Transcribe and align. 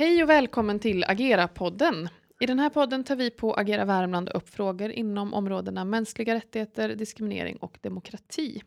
Hej 0.00 0.22
och 0.22 0.30
välkommen 0.30 0.78
till 0.78 1.04
Agera-podden. 1.04 2.08
I 2.40 2.46
den 2.46 2.58
här 2.58 2.70
podden 2.70 3.04
tar 3.04 3.16
vi 3.16 3.30
på 3.30 3.54
Agera 3.54 3.84
Värmland 3.84 4.28
upp 4.28 4.48
frågor 4.48 4.90
inom 4.90 5.34
områdena 5.34 5.84
mänskliga 5.84 6.34
rättigheter, 6.34 6.94
diskriminering 6.94 7.56
och 7.56 7.78
demokrati. 7.80 8.62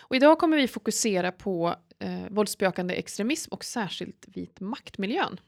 Och 0.00 0.16
idag 0.16 0.38
kommer 0.38 0.56
vi 0.56 0.68
fokusera 0.68 1.32
på 1.32 1.74
eh, 1.98 2.28
våldsbejakande 2.30 2.94
extremism 2.94 3.54
och 3.54 3.64
särskilt 3.64 4.24
vit 4.28 4.60
maktmiljön. 4.60 5.40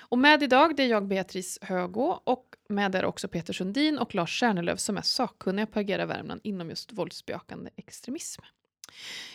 Och 0.00 0.18
med 0.18 0.42
idag 0.42 0.76
det 0.76 0.82
är 0.82 0.88
jag 0.88 1.06
Beatrice 1.06 1.58
Högå 1.62 2.20
och 2.24 2.56
med 2.68 2.94
är 2.94 3.04
också 3.04 3.28
Peter 3.28 3.52
Sundin 3.52 3.98
och 3.98 4.14
Lars 4.14 4.40
Kärnelöv 4.40 4.76
som 4.76 4.96
är 4.96 5.02
sakkunniga 5.02 5.66
på 5.66 5.78
Agera 5.78 6.06
Värmland 6.06 6.40
inom 6.44 6.70
just 6.70 6.92
våldsbejakande 6.92 7.70
extremism. 7.76 8.42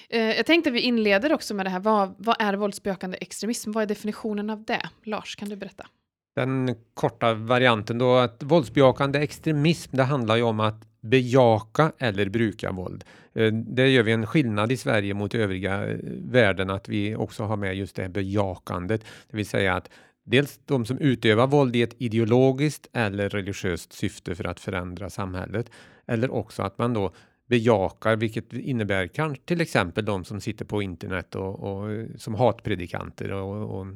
Eh, 0.10 0.22
jag 0.22 0.46
tänkte 0.46 0.72
vi 0.72 0.80
inleder 0.80 1.34
också 1.34 1.54
med 1.54 1.66
det 1.66 1.70
här, 1.70 1.80
vad, 1.80 2.16
vad 2.18 2.36
är 2.40 2.54
våldsbejakande 2.54 3.18
extremism? 3.22 3.72
Vad 3.72 3.84
är 3.84 3.88
definitionen 3.88 4.50
av 4.50 4.64
det? 4.64 4.90
Lars, 5.04 5.36
kan 5.36 5.50
du 5.50 5.56
berätta? 5.56 5.88
Den 6.36 6.76
korta 6.94 7.34
varianten 7.34 7.98
då, 7.98 8.16
att 8.16 8.44
våldsbejakande 8.44 9.20
extremism, 9.20 9.98
det 9.98 10.04
handlar 10.04 10.36
ju 10.36 10.44
om 10.44 10.60
att 10.60 10.88
bejaka 11.02 11.92
eller 11.98 12.30
bruka 12.30 12.72
våld. 12.72 13.04
Eh, 13.34 13.54
det 13.54 13.90
gör 13.90 14.04
vi 14.04 14.12
en 14.12 14.26
skillnad 14.28 14.72
i 14.72 14.78
Sverige 14.78 15.14
mot 15.14 15.36
övriga 15.36 15.88
eh, 15.88 15.98
världen, 16.06 16.70
att 16.70 16.90
vi 16.90 17.16
också 17.16 17.44
har 17.44 17.58
med 17.58 17.76
just 17.76 17.96
det 17.96 18.02
här 18.02 18.10
bejakandet, 18.10 19.02
det 19.30 19.38
vill 19.38 19.46
säga 19.46 19.76
att 19.76 19.90
dels 20.26 20.60
de 20.66 20.86
som 20.86 20.98
utövar 20.98 21.48
våld 21.48 21.76
i 21.76 21.82
ett 21.82 21.96
ideologiskt 21.98 22.88
eller 22.94 23.30
religiöst 23.30 23.94
syfte 23.94 24.36
för 24.36 24.48
att 24.48 24.60
förändra 24.60 25.10
samhället, 25.10 25.70
eller 26.08 26.34
också 26.34 26.64
att 26.64 26.78
man 26.78 26.94
då 26.94 27.12
bejakar, 27.48 28.16
vilket 28.16 28.54
innebär 28.54 29.08
kanske 29.08 29.44
till 29.44 29.62
exempel 29.62 30.06
de 30.06 30.26
som 30.26 30.42
sitter 30.42 30.66
på 30.66 30.82
internet 30.82 31.36
och, 31.36 31.60
och 31.60 32.06
som 32.18 32.36
hatpredikanter 32.36 33.32
och, 33.32 33.80
och, 33.80 33.88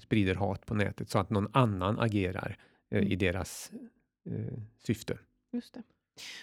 sprider 0.00 0.34
hat 0.34 0.66
på 0.66 0.74
nätet 0.74 1.10
så 1.10 1.18
att 1.18 1.30
någon 1.30 1.48
annan 1.52 1.98
agerar 1.98 2.58
eh, 2.90 2.98
i 2.98 3.06
mm. 3.06 3.18
deras 3.18 3.72
eh, 4.30 4.58
syfte. 4.78 5.18
Just 5.52 5.74
det. 5.74 5.82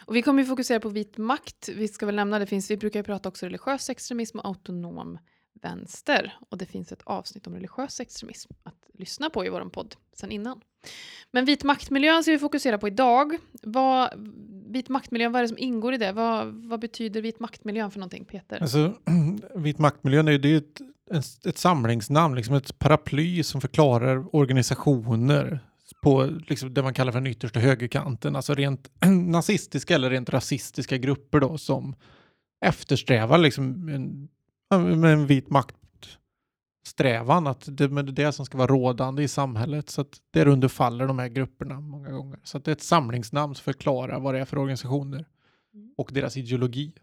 Och 0.05 0.16
vi 0.16 0.22
kommer 0.22 0.44
ju 0.44 0.50
fokusera 0.50 0.80
på 0.80 0.89
vit 0.89 1.17
makt. 1.17 1.69
Vi 1.69 1.88
ska 1.88 2.05
väl 2.05 2.16
nämna, 2.16 2.39
det 2.39 2.45
finns, 2.45 2.72
vi 2.72 2.78
brukar 2.78 3.00
ju 3.00 3.03
prata 3.03 3.30
också 3.30 3.45
religiös 3.45 3.89
extremism 3.89 4.39
och 4.39 4.45
autonom 4.45 5.19
vänster. 5.61 6.37
Och 6.49 6.57
det 6.57 6.65
finns 6.65 6.91
ett 6.91 7.01
avsnitt 7.03 7.47
om 7.47 7.53
religiös 7.53 7.99
extremism 7.99 8.53
att 8.63 8.89
lyssna 8.93 9.29
på 9.29 9.45
i 9.45 9.49
vår 9.49 9.69
podd 9.69 9.95
sen 10.13 10.31
innan. 10.31 10.61
Men 11.31 11.45
vit 11.45 11.63
maktmiljön 11.63 12.23
ska 12.23 12.31
vi 12.31 12.39
fokusera 12.39 12.77
på 12.77 12.87
idag. 12.87 13.37
Vad, 13.61 14.09
vit 14.67 14.89
maktmiljön, 14.89 15.31
vad 15.31 15.39
är 15.39 15.43
det 15.43 15.47
som 15.47 15.57
ingår 15.57 15.93
i 15.93 15.97
det? 15.97 16.11
Vad, 16.11 16.47
vad 16.47 16.79
betyder 16.79 17.21
vit 17.21 17.39
maktmiljön 17.39 17.91
för 17.91 17.99
någonting, 17.99 18.25
Peter? 18.25 18.61
Alltså, 18.61 18.93
vit 19.55 19.79
maktmiljön 19.79 20.27
är 20.27 20.31
ju 20.31 20.57
ett, 20.57 20.81
ett, 21.11 21.45
ett 21.45 21.57
samlingsnamn, 21.57 22.35
liksom 22.35 22.55
ett 22.55 22.79
paraply 22.79 23.43
som 23.43 23.61
förklarar 23.61 24.35
organisationer 24.35 25.59
på 26.01 26.29
liksom 26.47 26.73
det 26.73 26.83
man 26.83 26.93
kallar 26.93 27.11
för 27.11 27.19
den 27.19 27.27
yttersta 27.27 27.59
högerkanten, 27.59 28.35
alltså 28.35 28.53
rent 28.53 28.91
nazistiska 29.27 29.95
eller 29.95 30.09
rent 30.09 30.29
rasistiska 30.29 30.97
grupper 30.97 31.39
då 31.39 31.57
som 31.57 31.95
eftersträvar 32.65 33.37
liksom 33.37 33.89
en, 33.89 34.29
med 34.80 35.14
en 35.14 35.27
vit 35.27 35.50
makt 35.50 35.75
strävan 36.83 37.47
att 37.47 37.77
det 37.77 37.83
är 37.83 38.03
det 38.03 38.31
som 38.31 38.45
ska 38.45 38.58
vara 38.58 38.67
rådande 38.67 39.23
i 39.23 39.28
samhället. 39.28 39.89
Så 39.89 40.02
att 40.02 40.22
därunder 40.31 40.67
faller 40.67 41.08
de 41.08 41.19
här 41.19 41.28
grupperna 41.28 41.80
många 41.80 42.11
gånger. 42.11 42.39
Så 42.44 42.58
att 42.58 42.66
det 42.66 42.72
är 42.72 42.75
ett 42.75 42.81
samlingsnamn 42.81 43.55
som 43.55 43.63
förklarar 43.63 44.19
vad 44.19 44.33
det 44.33 44.39
är 44.39 44.45
för 44.45 44.58
organisationer 44.58 45.25
och 45.97 46.09
deras 46.13 46.38
ideologi. 46.38 46.94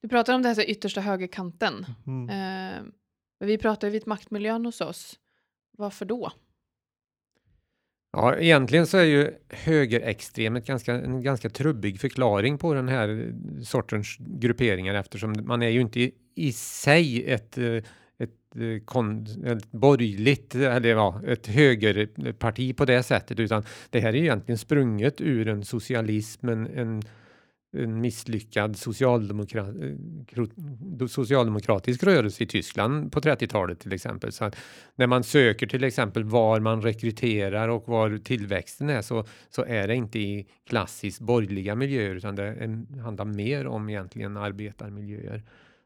Du 0.00 0.08
pratar 0.08 0.34
om 0.34 0.42
det 0.42 0.48
här 0.48 0.54
så 0.54 0.62
yttersta 0.62 1.00
högerkanten. 1.00 1.86
Mm. 2.06 2.28
Eh, 2.30 2.82
vi 3.38 3.58
pratar 3.58 3.88
ju 3.88 3.92
vit 3.92 4.06
maktmiljön 4.06 4.64
hos 4.64 4.80
oss. 4.80 5.18
Varför 5.70 6.04
då? 6.04 6.32
Ja, 8.16 8.36
egentligen 8.36 8.86
så 8.86 8.98
är 8.98 9.04
ju 9.04 9.30
högerextrem 9.48 10.56
ett 10.56 10.66
ganska, 10.66 10.94
en 10.94 11.22
ganska 11.22 11.50
trubbig 11.50 12.00
förklaring 12.00 12.58
på 12.58 12.74
den 12.74 12.88
här 12.88 13.32
sortens 13.62 14.16
grupperingar 14.18 14.94
eftersom 14.94 15.34
man 15.42 15.62
är 15.62 15.68
ju 15.68 15.80
inte 15.80 16.00
i, 16.00 16.14
i 16.34 16.52
sig 16.52 17.32
ett, 17.32 17.58
eh, 17.58 17.74
ett, 18.18 18.56
eh, 18.56 18.84
kon, 18.84 19.26
ett 19.46 19.72
borgerligt 19.72 20.54
eller 20.54 20.88
ja, 20.88 21.20
ett 21.26 21.46
högerparti 21.46 22.76
på 22.76 22.84
det 22.84 23.02
sättet 23.02 23.40
utan 23.40 23.62
det 23.90 24.00
här 24.00 24.08
är 24.08 24.22
egentligen 24.22 24.58
sprunget 24.58 25.20
ur 25.20 25.48
en 25.48 25.64
socialism, 25.64 26.48
en, 26.48 26.66
en 26.66 27.02
en 27.74 28.00
misslyckad 28.00 28.76
socialdemokrat, 28.76 29.68
socialdemokratisk 31.08 32.02
rörelse 32.02 32.44
i 32.44 32.46
Tyskland 32.46 33.12
på 33.12 33.20
30-talet 33.20 33.80
till 33.80 33.92
exempel. 33.92 34.32
Så 34.32 34.50
när 34.96 35.06
man 35.06 35.24
söker 35.24 35.66
till 35.66 35.84
exempel 35.84 36.24
var 36.24 36.60
man 36.60 36.82
rekryterar 36.82 37.68
och 37.68 37.88
var 37.88 38.18
tillväxten 38.18 38.90
är 38.90 39.02
så, 39.02 39.24
så 39.50 39.64
är 39.64 39.88
det 39.88 39.94
inte 39.94 40.18
i 40.18 40.46
klassiskt 40.68 41.20
borgerliga 41.20 41.74
miljöer 41.74 42.14
utan 42.14 42.36
det 42.36 42.44
är, 42.44 43.00
handlar 43.00 43.24
mer 43.24 43.66
om 43.66 43.88
egentligen 43.88 44.36
arbetarmiljöer. 44.36 45.42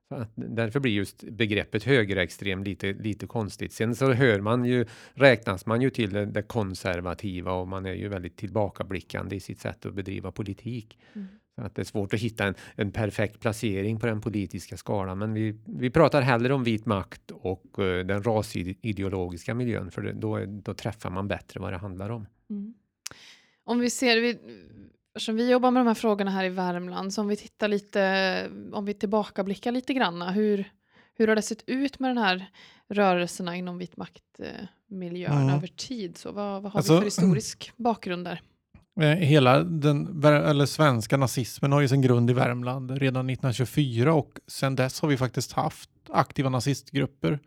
Så 0.08 0.14
att 0.14 0.32
därför 0.34 0.80
blir 0.80 0.92
just 0.92 1.22
begreppet 1.22 1.84
högerextrem 1.84 2.64
lite, 2.64 2.92
lite 2.92 3.26
konstigt. 3.26 3.72
Sen 3.72 3.94
så 3.94 4.12
hör 4.12 4.40
man 4.40 4.64
ju, 4.64 4.86
räknas 5.14 5.66
man 5.66 5.82
ju 5.82 5.90
till 5.90 6.12
det, 6.12 6.26
det 6.26 6.42
konservativa 6.42 7.52
och 7.52 7.68
man 7.68 7.86
är 7.86 7.94
ju 7.94 8.08
väldigt 8.08 8.36
tillbakablickande 8.36 9.36
i 9.36 9.40
sitt 9.40 9.60
sätt 9.60 9.86
att 9.86 9.94
bedriva 9.94 10.32
politik. 10.32 10.98
Mm. 11.12 11.28
Att 11.58 11.74
det 11.74 11.82
är 11.82 11.84
svårt 11.84 12.14
att 12.14 12.20
hitta 12.20 12.44
en, 12.44 12.54
en 12.74 12.92
perfekt 12.92 13.40
placering 13.40 14.00
på 14.00 14.06
den 14.06 14.20
politiska 14.20 14.76
skalan. 14.76 15.18
Men 15.18 15.34
vi, 15.34 15.60
vi 15.66 15.90
pratar 15.90 16.22
hellre 16.22 16.54
om 16.54 16.64
vit 16.64 16.86
makt 16.86 17.30
och 17.30 17.78
uh, 17.78 18.06
den 18.06 18.22
rasideologiska 18.22 19.54
miljön, 19.54 19.90
för 19.90 20.02
det, 20.02 20.12
då, 20.12 20.44
då 20.46 20.74
träffar 20.74 21.10
man 21.10 21.28
bättre 21.28 21.60
vad 21.60 21.72
det 21.72 21.78
handlar 21.78 22.10
om. 22.10 22.26
Mm. 22.50 22.74
Om 23.64 23.80
vi 23.80 23.90
ser, 23.90 24.20
vi, 24.20 24.38
eftersom 25.14 25.36
vi 25.36 25.50
jobbar 25.50 25.70
med 25.70 25.80
de 25.80 25.86
här 25.86 25.94
frågorna 25.94 26.30
här 26.30 26.44
i 26.44 26.48
Värmland, 26.48 27.14
så 27.14 27.20
om 27.20 27.28
vi 27.28 27.36
tittar 27.36 27.68
lite, 27.68 28.50
om 28.72 28.84
vi 28.84 28.94
tillbakablickar 28.94 29.72
lite 29.72 29.94
grann, 29.94 30.22
hur, 30.22 30.70
hur 31.14 31.28
har 31.28 31.36
det 31.36 31.42
sett 31.42 31.68
ut 31.68 31.98
med 31.98 32.10
den 32.10 32.18
här 32.18 32.50
rörelserna 32.88 33.56
inom 33.56 33.78
vit 33.78 33.96
maktmiljön 33.96 35.42
mm. 35.42 35.54
över 35.54 35.66
tid? 35.66 36.16
Så 36.16 36.32
vad, 36.32 36.62
vad 36.62 36.72
har 36.72 36.78
alltså, 36.78 36.92
vi 36.92 36.98
för 36.98 37.04
historisk 37.04 37.72
bakgrund 37.76 38.24
där? 38.24 38.42
Eh, 39.00 39.16
hela 39.16 39.64
den 39.64 40.24
eller 40.24 40.66
svenska 40.66 41.16
nazismen 41.16 41.72
har 41.72 41.80
ju 41.80 41.88
sin 41.88 42.02
grund 42.02 42.30
i 42.30 42.32
Värmland 42.32 42.90
redan 42.90 43.30
1924 43.30 44.14
och 44.14 44.38
sedan 44.46 44.76
dess 44.76 45.00
har 45.00 45.08
vi 45.08 45.16
faktiskt 45.16 45.52
haft 45.52 45.90
aktiva 46.08 46.50
nazistgrupper 46.50 47.40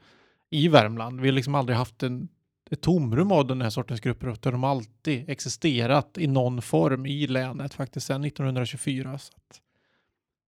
i 0.49 0.67
Värmland. 0.67 1.21
Vi 1.21 1.27
har 1.27 1.33
liksom 1.33 1.55
aldrig 1.55 1.77
haft 1.77 2.03
en, 2.03 2.27
ett 2.69 2.81
tomrum 2.81 3.31
av 3.31 3.47
den 3.47 3.61
här 3.61 3.69
sortens 3.69 3.99
grupper 3.99 4.33
utan 4.33 4.51
de 4.51 4.63
har 4.63 4.69
alltid 4.69 5.29
existerat 5.29 6.17
i 6.17 6.27
någon 6.27 6.61
form 6.61 7.05
i 7.05 7.27
länet 7.27 7.73
faktiskt 7.73 8.07
sedan 8.07 8.25
1924. 8.25 9.17
Så 9.17 9.33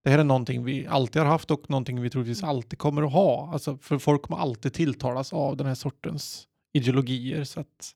det 0.03 0.09
här 0.09 0.19
är 0.19 0.23
någonting 0.23 0.63
vi 0.63 0.87
alltid 0.87 1.21
har 1.21 1.29
haft 1.29 1.51
och 1.51 1.69
någonting 1.69 2.01
vi 2.01 2.09
troligtvis 2.09 2.43
alltid 2.43 2.79
kommer 2.79 3.01
att 3.03 3.13
ha. 3.13 3.49
Alltså 3.53 3.77
för 3.77 3.97
folk 3.97 4.21
kommer 4.21 4.41
alltid 4.41 4.73
tilltalas 4.73 5.33
av 5.33 5.57
den 5.57 5.67
här 5.67 5.75
sortens 5.75 6.47
ideologier. 6.73 7.43
Så 7.43 7.59
att 7.59 7.93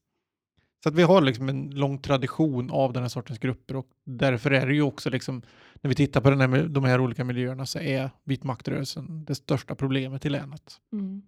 så 0.88 0.92
att 0.92 1.00
vi 1.00 1.04
har 1.04 1.22
liksom 1.22 1.50
en 1.50 1.70
lång 1.70 1.98
tradition 1.98 2.72
av 2.72 2.94
den 2.94 3.04
här 3.04 3.10
sortens 3.10 3.40
grupper 3.40 3.76
och 3.76 3.88
därför 4.04 4.52
är 4.52 4.68
det 4.68 4.74
ju 4.74 4.82
också 4.82 5.10
liksom, 5.10 5.42
när 5.82 5.90
vi 5.90 5.96
tittar 5.96 6.22
på 6.22 6.30
den 6.30 6.42
här, 6.42 6.64
de 6.64 6.84
här 6.84 7.02
olika 7.02 7.24
miljöerna 7.24 7.66
så 7.66 7.80
är 7.80 8.10
vitmaktrörelsen 8.24 9.26
det 9.26 9.36
största 9.36 9.76
problemet 9.76 10.26
i 10.26 10.30
länet. 10.30 10.82
Mm. 10.94 11.22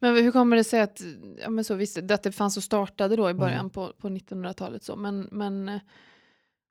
Men 0.00 0.14
hur 0.16 0.32
kommer 0.32 0.56
det 0.56 0.64
sig 0.64 0.80
att, 0.80 1.02
ja, 1.42 1.50
men 1.50 1.64
så, 1.64 1.74
visst, 1.74 1.98
att 2.10 2.22
det 2.22 2.32
fanns 2.32 2.56
och 2.56 2.62
startade 2.62 3.16
då 3.16 3.30
i 3.30 3.34
början 3.34 3.58
mm. 3.58 3.70
på, 3.70 3.92
på 3.98 4.08
1900-talet 4.08 4.82
så, 4.82 4.96
men, 4.96 5.28
men 5.32 5.80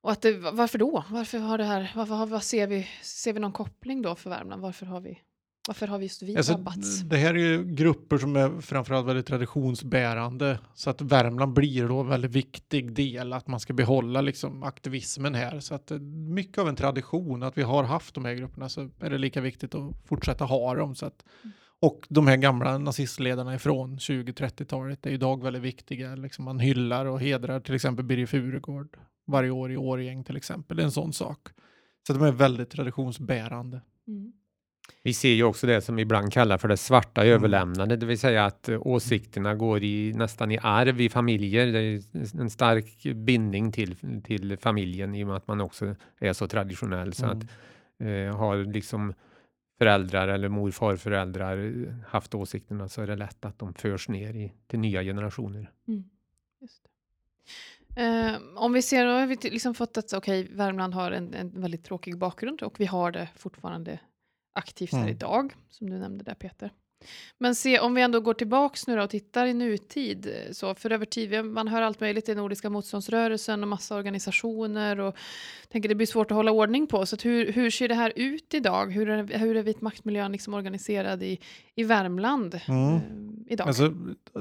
och 0.02 0.12
att 0.12 0.22
det, 0.22 0.32
varför 0.32 0.78
då? 0.78 1.04
Varför 1.10 1.38
har 1.38 1.58
det 1.58 1.64
här, 1.64 1.92
varför 1.96 2.14
har, 2.14 2.26
vad 2.26 2.42
ser 2.42 2.66
vi, 2.66 2.88
ser 3.02 3.32
vi 3.32 3.40
någon 3.40 3.52
koppling 3.52 4.02
då 4.02 4.14
för 4.14 4.30
Värmland? 4.30 4.62
Varför 4.62 4.86
har 4.86 5.00
vi 5.00 5.18
varför 5.66 5.86
har 5.86 6.00
just 6.00 6.22
vi 6.22 6.36
alltså, 6.36 6.52
drabbats? 6.52 7.00
Det 7.00 7.16
här 7.16 7.34
är 7.34 7.38
ju 7.38 7.64
grupper 7.64 8.18
som 8.18 8.36
är 8.36 8.60
framförallt 8.60 9.06
väldigt 9.06 9.26
traditionsbärande 9.26 10.58
så 10.74 10.90
att 10.90 11.00
Värmland 11.00 11.52
blir 11.52 11.88
då 11.88 12.00
en 12.00 12.08
väldigt 12.08 12.30
viktig 12.30 12.92
del 12.92 13.32
att 13.32 13.46
man 13.46 13.60
ska 13.60 13.72
behålla 13.72 14.20
liksom 14.20 14.62
aktivismen 14.62 15.34
här 15.34 15.60
så 15.60 15.74
att 15.74 15.92
mycket 16.28 16.58
av 16.58 16.68
en 16.68 16.76
tradition 16.76 17.42
att 17.42 17.58
vi 17.58 17.62
har 17.62 17.84
haft 17.84 18.14
de 18.14 18.24
här 18.24 18.34
grupperna 18.34 18.68
så 18.68 18.90
är 19.00 19.10
det 19.10 19.18
lika 19.18 19.40
viktigt 19.40 19.74
att 19.74 19.92
fortsätta 20.04 20.44
ha 20.44 20.74
dem 20.74 20.94
så 20.94 21.06
att 21.06 21.24
mm. 21.42 21.52
och 21.80 22.06
de 22.08 22.26
här 22.26 22.36
gamla 22.36 22.78
nazistledarna 22.78 23.54
ifrån 23.54 23.98
20-30-talet 23.98 25.06
är 25.06 25.10
idag 25.10 25.42
väldigt 25.42 25.62
viktiga. 25.62 26.14
Liksom 26.14 26.44
man 26.44 26.58
hyllar 26.58 27.06
och 27.06 27.20
hedrar 27.20 27.60
till 27.60 27.74
exempel 27.74 28.04
Birger 28.04 28.26
Furugård 28.26 28.96
varje 29.26 29.50
år 29.50 29.72
i 29.72 29.76
Årgäng 29.76 30.24
till 30.24 30.36
exempel. 30.36 30.76
Det 30.76 30.82
är 30.82 30.84
en 30.84 30.92
sån 30.92 31.12
sak. 31.12 31.48
Så 32.06 32.12
de 32.12 32.22
är 32.22 32.32
väldigt 32.32 32.70
traditionsbärande. 32.70 33.80
Mm. 34.08 34.32
Vi 35.02 35.14
ser 35.14 35.28
ju 35.28 35.44
också 35.44 35.66
det 35.66 35.80
som 35.80 35.96
vi 35.96 36.02
ibland 36.02 36.32
kallar 36.32 36.58
för 36.58 36.68
det 36.68 36.76
svarta 36.76 37.22
mm. 37.22 37.34
överlämnandet, 37.34 38.00
det 38.00 38.06
vill 38.06 38.18
säga 38.18 38.44
att 38.44 38.68
eh, 38.68 38.86
åsikterna 38.86 39.54
går 39.54 39.82
i, 39.82 40.12
nästan 40.16 40.50
i 40.50 40.58
arv 40.62 41.00
i 41.00 41.08
familjer. 41.08 41.66
Det 41.66 41.78
är 41.78 42.02
en 42.40 42.50
stark 42.50 43.02
bindning 43.14 43.72
till, 43.72 43.96
till 44.24 44.56
familjen 44.56 45.14
i 45.14 45.24
och 45.24 45.28
med 45.28 45.36
att 45.36 45.48
man 45.48 45.60
också 45.60 45.94
är 46.18 46.32
så 46.32 46.48
traditionell. 46.48 47.12
Så 47.12 47.26
att, 47.26 47.46
mm. 47.98 48.28
eh, 48.28 48.36
har 48.36 48.64
liksom 48.72 49.14
föräldrar 49.78 50.28
eller 50.28 50.48
morfarföräldrar 50.48 51.86
haft 52.08 52.34
åsikterna 52.34 52.88
så 52.88 53.02
är 53.02 53.06
det 53.06 53.16
lätt 53.16 53.44
att 53.44 53.58
de 53.58 53.74
förs 53.74 54.08
ner 54.08 54.34
i, 54.34 54.52
till 54.66 54.78
nya 54.78 55.02
generationer. 55.02 55.70
Mm. 55.88 56.04
Eh, 57.96 58.40
om 58.56 58.72
vi 58.72 58.82
ser, 58.82 59.06
då 59.06 59.12
har 59.12 59.26
vi 59.26 59.36
liksom 59.42 59.74
fått 59.74 59.96
att 59.96 60.12
okej, 60.12 60.48
Värmland 60.50 60.94
har 60.94 61.12
en, 61.12 61.34
en 61.34 61.60
väldigt 61.60 61.84
tråkig 61.84 62.18
bakgrund 62.18 62.62
och 62.62 62.80
vi 62.80 62.86
har 62.86 63.10
det 63.10 63.28
fortfarande 63.36 63.98
aktivt 64.54 64.92
här 64.92 64.98
Mm. 64.98 65.10
idag, 65.14 65.52
som 65.70 65.90
du 65.90 65.98
nämnde 65.98 66.24
där 66.24 66.34
Peter. 66.34 66.70
Men 67.38 67.54
se, 67.54 67.78
om 67.80 67.94
vi 67.94 68.02
ändå 68.02 68.20
går 68.20 68.34
tillbaks 68.34 68.86
nu 68.86 68.96
då 68.96 69.02
och 69.02 69.10
tittar 69.10 69.46
i 69.46 69.54
nutid, 69.54 70.34
så 70.52 70.74
för 70.74 70.92
över 70.92 71.06
tid, 71.06 71.44
man 71.44 71.68
hör 71.68 71.82
allt 71.82 72.00
möjligt 72.00 72.28
i 72.28 72.34
Nordiska 72.34 72.70
motståndsrörelsen 72.70 73.62
och 73.62 73.68
massa 73.68 73.96
organisationer 73.96 75.00
och 75.00 75.16
tänker 75.68 75.88
det 75.88 75.94
blir 75.94 76.06
svårt 76.06 76.30
att 76.30 76.36
hålla 76.36 76.50
ordning 76.52 76.86
på. 76.86 77.06
Så 77.06 77.14
att 77.14 77.24
hur, 77.24 77.52
hur 77.52 77.70
ser 77.70 77.88
det 77.88 77.94
här 77.94 78.12
ut 78.16 78.54
idag? 78.54 78.90
Hur 78.92 79.08
är, 79.08 79.38
hur 79.38 79.56
är 79.56 79.62
vit 79.62 79.80
maktmiljön 79.80 80.32
liksom 80.32 80.54
organiserad 80.54 81.22
i, 81.22 81.38
i 81.74 81.84
Värmland 81.84 82.60
Mm. 82.68 82.94
eh, 82.94 83.00
idag? 83.52 83.68
Alltså, 83.68 83.92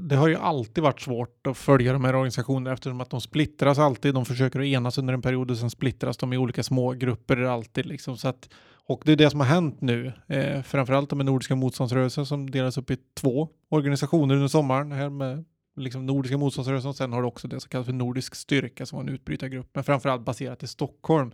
det 0.02 0.16
har 0.16 0.28
ju 0.28 0.36
alltid 0.36 0.84
varit 0.84 1.02
svårt 1.02 1.48
att 1.48 1.58
följa 1.58 1.94
de 1.94 2.04
här 2.04 2.16
organisationerna 2.16 2.74
eftersom 2.74 3.02
att 3.02 3.10
de 3.10 3.22
splittras 3.22 3.80
alltid. 3.80 4.14
De 4.14 4.26
försöker 4.26 4.60
att 4.60 4.66
enas 4.66 4.98
under 4.98 5.14
en 5.14 5.22
period 5.22 5.52
och 5.52 5.58
sen 5.58 5.70
splittras 5.70 6.18
de 6.18 6.34
i 6.34 6.38
olika 6.38 6.64
små 6.64 6.92
grupper 6.92 7.38
alltid. 7.38 7.86
Liksom. 7.86 8.18
Så 8.18 8.28
att, 8.28 8.50
och 8.88 9.02
det 9.06 9.12
är 9.12 9.16
det 9.16 9.30
som 9.30 9.40
har 9.40 9.48
hänt 9.48 9.82
nu. 9.82 10.14
Eh, 10.28 10.62
framförallt 10.62 11.12
med 11.14 11.26
Nordiska 11.26 11.56
motståndsrörelsen 11.56 12.26
som 12.26 12.50
delas 12.50 12.78
upp 12.78 12.92
i 12.92 12.98
två 13.14 13.50
organisationer 13.70 14.36
under 14.36 14.48
sommaren. 14.48 14.92
Här 14.92 15.10
med 15.10 15.46
liksom 15.76 16.06
Nordiska 16.06 16.38
motståndsrörelsen 16.38 16.90
och 16.90 16.96
sen 16.96 17.14
har 17.14 17.22
du 17.22 17.28
också 17.28 17.48
det 17.48 17.60
som 17.60 17.70
kallas 17.70 17.86
för 17.86 17.94
Nordisk 17.94 18.36
styrka 18.36 18.86
som 18.86 18.96
var 18.96 19.04
en 19.04 19.10
utbrytargrupp. 19.10 19.70
Men 19.74 19.84
framförallt 19.84 20.26
baserat 20.26 20.64
i 20.64 20.68
Stockholm. 20.68 21.32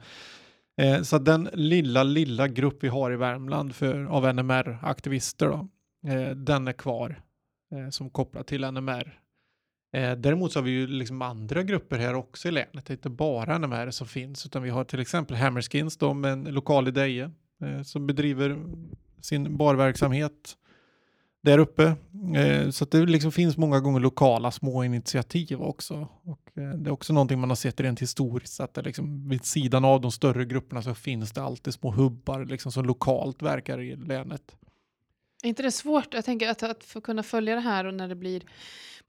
Eh, 0.77 1.01
så 1.01 1.17
den 1.17 1.49
lilla, 1.53 2.03
lilla 2.03 2.47
grupp 2.47 2.83
vi 2.83 2.87
har 2.87 3.11
i 3.11 3.15
Värmland 3.15 3.75
för, 3.75 4.05
av 4.05 4.33
NMR-aktivister 4.35 5.47
då, 5.47 5.67
eh, 6.09 6.35
den 6.35 6.67
är 6.67 6.73
kvar 6.73 7.21
eh, 7.71 7.89
som 7.89 8.09
kopplat 8.09 8.47
till 8.47 8.71
NMR. 8.71 9.19
Eh, 9.91 10.11
däremot 10.11 10.51
så 10.51 10.59
har 10.59 10.63
vi 10.63 10.71
ju 10.71 10.87
liksom 10.87 11.21
andra 11.21 11.63
grupper 11.63 11.99
här 11.99 12.13
också 12.13 12.47
i 12.47 12.51
länet. 12.51 12.85
Det 12.85 12.89
är 12.89 12.95
inte 12.95 13.09
bara 13.09 13.59
de 13.59 13.71
här 13.71 13.91
som 13.91 14.07
finns 14.07 14.45
utan 14.45 14.63
vi 14.63 14.69
har 14.69 14.83
till 14.83 14.99
exempel 14.99 15.37
Hammerskins 15.37 15.97
då 15.97 16.13
med 16.13 16.31
en 16.31 16.43
lokal 16.43 16.87
i 16.87 16.91
Deje 16.91 17.31
eh, 17.63 17.81
som 17.81 18.07
bedriver 18.07 18.57
sin 19.21 19.57
barverksamhet 19.57 20.55
där 21.41 21.57
uppe. 21.57 21.95
Eh, 22.35 22.69
så 22.69 22.83
att 22.83 22.91
det 22.91 23.05
liksom 23.05 23.31
finns 23.31 23.57
många 23.57 23.79
gånger 23.79 23.99
lokala 23.99 24.51
små 24.51 24.83
initiativ 24.83 25.61
också. 25.61 26.07
Och, 26.23 26.57
eh, 26.57 26.69
det 26.69 26.89
är 26.89 26.91
också 26.91 27.13
någonting 27.13 27.39
man 27.39 27.49
har 27.49 27.55
sett 27.55 27.79
rent 27.79 28.01
historiskt 28.01 28.59
att 28.59 28.73
det 28.73 28.81
liksom, 28.81 29.29
vid 29.29 29.45
sidan 29.45 29.85
av 29.85 30.01
de 30.01 30.11
större 30.11 30.45
grupperna 30.45 30.81
så 30.81 30.93
finns 30.95 31.31
det 31.31 31.41
alltid 31.41 31.73
små 31.73 31.91
hubbar 31.91 32.45
liksom, 32.45 32.71
som 32.71 32.85
lokalt 32.85 33.41
verkar 33.41 33.81
i 33.81 33.95
länet. 33.95 34.55
Är 35.43 35.47
inte 35.47 35.63
det 35.63 35.71
svårt? 35.71 36.13
Jag 36.13 36.25
tänker 36.25 36.49
att, 36.49 36.63
att 36.63 36.83
få 36.83 37.01
kunna 37.01 37.23
följa 37.23 37.55
det 37.55 37.61
här 37.61 37.85
och 37.85 37.93
när 37.93 38.07
det 38.07 38.15
blir 38.15 38.43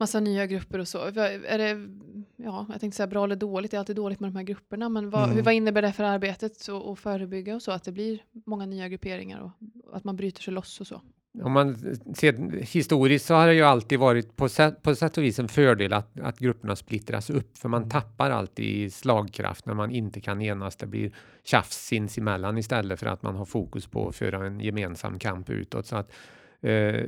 massa 0.01 0.21
nya 0.21 0.47
grupper 0.47 0.79
och 0.79 0.89
så. 0.89 0.99
Är 0.99 1.59
det, 1.59 1.89
ja, 2.37 2.67
jag 2.71 2.81
tänkte 2.81 2.97
säga 2.97 3.07
bra 3.07 3.25
eller 3.25 3.37
dåligt, 3.37 3.71
det 3.71 3.77
är 3.77 3.79
alltid 3.79 3.97
dåligt 3.97 4.21
med 4.21 4.31
de 4.33 4.37
här 4.37 4.45
grupperna, 4.45 4.89
men 4.89 5.11
vad, 5.11 5.25
Mm. 5.25 5.37
hur, 5.37 5.43
vad 5.43 5.55
innebär 5.55 5.83
det 5.83 5.93
för 5.93 6.05
arbetet 6.05 6.69
och, 6.69 6.91
och 6.91 6.99
förebygga 6.99 7.55
och 7.55 7.63
så, 7.63 7.73
att 7.73 7.85
det 7.85 7.93
blir 7.93 8.19
många 8.47 8.67
nya 8.67 8.89
grupperingar 8.89 9.41
och 9.41 9.97
att 9.97 10.05
man 10.05 10.17
bryter 10.17 10.43
sig 10.43 10.55
loss 10.55 10.81
och 10.81 10.87
så? 10.87 11.01
Om 11.43 11.53
man 11.53 11.77
ser 12.15 12.61
historiskt 12.63 13.27
så 13.27 13.35
har 13.35 13.47
det 13.47 13.55
ju 13.55 13.63
alltid 13.63 13.99
varit 13.99 14.37
på 14.37 14.49
sätt, 14.49 14.83
på 14.83 14.95
sätt 14.95 15.19
och 15.19 15.25
vis 15.25 15.39
en 15.39 15.49
fördel 15.49 15.93
att, 15.93 16.21
att 16.21 16.39
grupperna 16.39 16.77
splittras 16.77 17.31
upp, 17.31 17.59
för 17.59 17.69
man 17.69 17.81
Mm. 17.83 17.91
tappar 17.91 18.31
alltid 18.31 18.95
slagkraft 18.95 19.67
när 19.67 19.75
man 19.75 19.91
inte 19.91 20.21
kan 20.21 20.43
enas. 20.43 20.77
Det 20.77 20.87
blir 20.87 21.13
tjafs 21.45 21.77
sinsemellan 21.87 22.59
istället 22.59 23.01
för 23.01 23.07
att 23.07 23.23
man 23.23 23.37
har 23.37 23.45
fokus 23.45 23.87
på 23.87 24.09
att 24.09 24.17
föra 24.17 24.47
en 24.47 24.61
gemensam 24.61 25.19
kamp 25.19 25.51
utåt. 25.51 25.87
Så 25.87 25.97
att, 25.97 26.13
eh, 26.61 27.05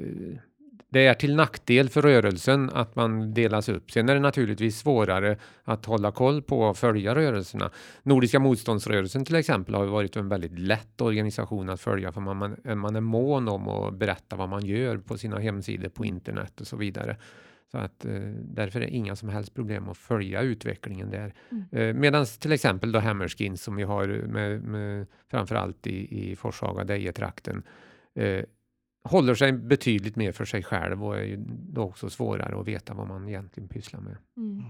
det 0.92 1.06
är 1.06 1.14
till 1.14 1.36
nackdel 1.36 1.88
för 1.88 2.02
rörelsen 2.02 2.70
att 2.70 2.96
man 2.96 3.34
delas 3.34 3.68
upp. 3.68 3.90
Sen 3.90 4.08
är 4.08 4.14
det 4.14 4.20
naturligtvis 4.20 4.78
svårare 4.78 5.36
att 5.64 5.86
hålla 5.86 6.12
koll 6.12 6.42
på 6.42 6.60
och 6.60 6.76
följa 6.76 7.14
rörelserna. 7.14 7.70
Nordiska 8.02 8.38
motståndsrörelsen 8.38 9.24
till 9.24 9.34
exempel 9.34 9.74
har 9.74 9.86
varit 9.86 10.16
en 10.16 10.28
väldigt 10.28 10.58
lätt 10.58 11.00
organisation 11.00 11.68
att 11.68 11.80
följa 11.80 12.12
för 12.12 12.20
man, 12.20 12.36
man, 12.36 12.78
man 12.78 12.96
är 12.96 13.00
mån 13.00 13.48
om 13.48 13.68
att 13.68 13.94
berätta 13.94 14.36
vad 14.36 14.48
man 14.48 14.66
gör 14.66 14.98
på 14.98 15.18
sina 15.18 15.38
hemsidor 15.38 15.88
på 15.88 16.04
internet 16.04 16.60
och 16.60 16.66
så 16.66 16.76
vidare. 16.76 17.16
Så 17.70 17.78
att 17.78 18.04
eh, 18.04 18.20
därför 18.40 18.80
är 18.80 18.84
det 18.84 18.90
inga 18.90 19.16
som 19.16 19.28
helst 19.28 19.54
problem 19.54 19.88
att 19.88 19.98
följa 19.98 20.42
utvecklingen 20.42 21.10
där. 21.10 21.34
Mm. 21.50 21.64
Eh, 21.70 21.94
Medan 21.94 22.26
till 22.26 22.52
exempel 22.52 22.92
då 22.92 22.98
Hammerskins 22.98 23.62
som 23.62 23.76
vi 23.76 23.82
har 23.82 24.06
med, 24.06 24.62
med 24.62 25.06
framförallt 25.30 25.86
i, 25.86 26.30
i 26.30 26.36
Forshaga 26.36 26.84
Deje-trakten 26.84 27.62
eh, 28.14 28.44
håller 29.04 29.34
sig 29.34 29.52
betydligt 29.52 30.16
mer 30.16 30.32
för 30.32 30.44
sig 30.44 30.62
själv 30.62 31.04
och 31.04 31.16
är 31.16 31.22
ju 31.24 31.36
då 31.48 31.82
också 31.82 32.10
svårare 32.10 32.60
att 32.60 32.68
veta 32.68 32.94
vad 32.94 33.06
man 33.06 33.28
egentligen 33.28 33.68
pysslar 33.68 34.00
med. 34.00 34.16
Mm. 34.36 34.64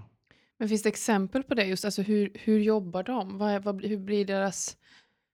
Men 0.59 0.69
finns 0.69 0.83
det 0.83 0.89
exempel 0.89 1.43
på 1.43 1.53
det 1.55 1.65
just, 1.65 1.85
alltså 1.85 2.01
hur, 2.01 2.31
hur 2.33 2.59
jobbar 2.59 3.03
de? 3.03 3.37
Vad 3.37 3.51
är, 3.51 3.59
vad, 3.59 3.85
hur 3.85 3.97
blir 3.97 4.25
deras, 4.25 4.77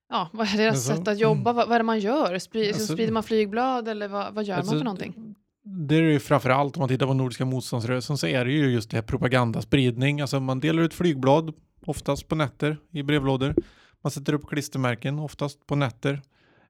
ja, 0.09 0.29
vad 0.33 0.47
är 0.47 0.57
deras 0.57 0.75
Alltså, 0.75 0.95
sätt 0.95 1.07
att 1.07 1.19
jobba? 1.19 1.53
Vad, 1.53 1.67
vad 1.67 1.75
är 1.75 1.79
det 1.79 1.83
man 1.83 1.99
gör? 1.99 2.39
Spri, 2.39 2.67
Alltså- 2.67 2.93
sprider 2.93 3.13
man 3.13 3.23
flygblad 3.23 3.87
eller 3.87 4.07
vad, 4.07 4.33
vad 4.33 4.43
gör 4.43 4.55
Alltså, 4.55 4.73
man 4.73 4.79
för 4.79 4.85
någonting? 4.85 5.35
Det 5.63 5.95
är 5.95 6.01
ju 6.01 6.19
framförallt 6.19 6.77
om 6.77 6.79
man 6.79 6.89
tittar 6.89 7.07
på 7.07 7.13
Nordiska 7.13 7.45
motståndsrörelsen 7.45 8.17
så 8.17 8.27
är 8.27 8.45
det 8.45 8.51
ju 8.51 8.71
just 8.71 8.89
det 8.89 8.97
här 8.97 9.01
propagandaspridning. 9.01 10.21
Alltså 10.21 10.39
man 10.39 10.59
delar 10.59 10.83
ut 10.83 10.93
flygblad, 10.93 11.53
oftast 11.85 12.27
på 12.27 12.35
nätter 12.35 12.77
i 12.91 13.03
brevlådor. 13.03 13.55
Man 14.01 14.11
sätter 14.11 14.33
upp 14.33 14.47
klistermärken, 14.47 15.19
oftast 15.19 15.65
på 15.65 15.75
nätter. 15.75 16.21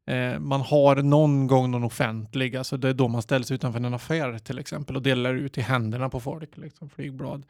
Eh, 0.09 0.39
man 0.39 0.61
har 0.61 0.95
någon 0.95 1.47
gång 1.47 1.71
någon 1.71 1.83
offentlig, 1.83 2.55
alltså 2.55 2.77
det 2.77 2.89
är 2.89 2.93
då 2.93 3.07
man 3.07 3.21
ställs 3.21 3.51
utanför 3.51 3.79
en 3.79 3.93
affär 3.93 4.37
till 4.39 4.59
exempel 4.59 4.95
och 4.95 5.01
delar 5.01 5.33
ut 5.33 5.57
i 5.57 5.61
händerna 5.61 6.09
på 6.09 6.19
folk, 6.19 6.57
liksom 6.57 6.89
flygblad. 6.89 7.45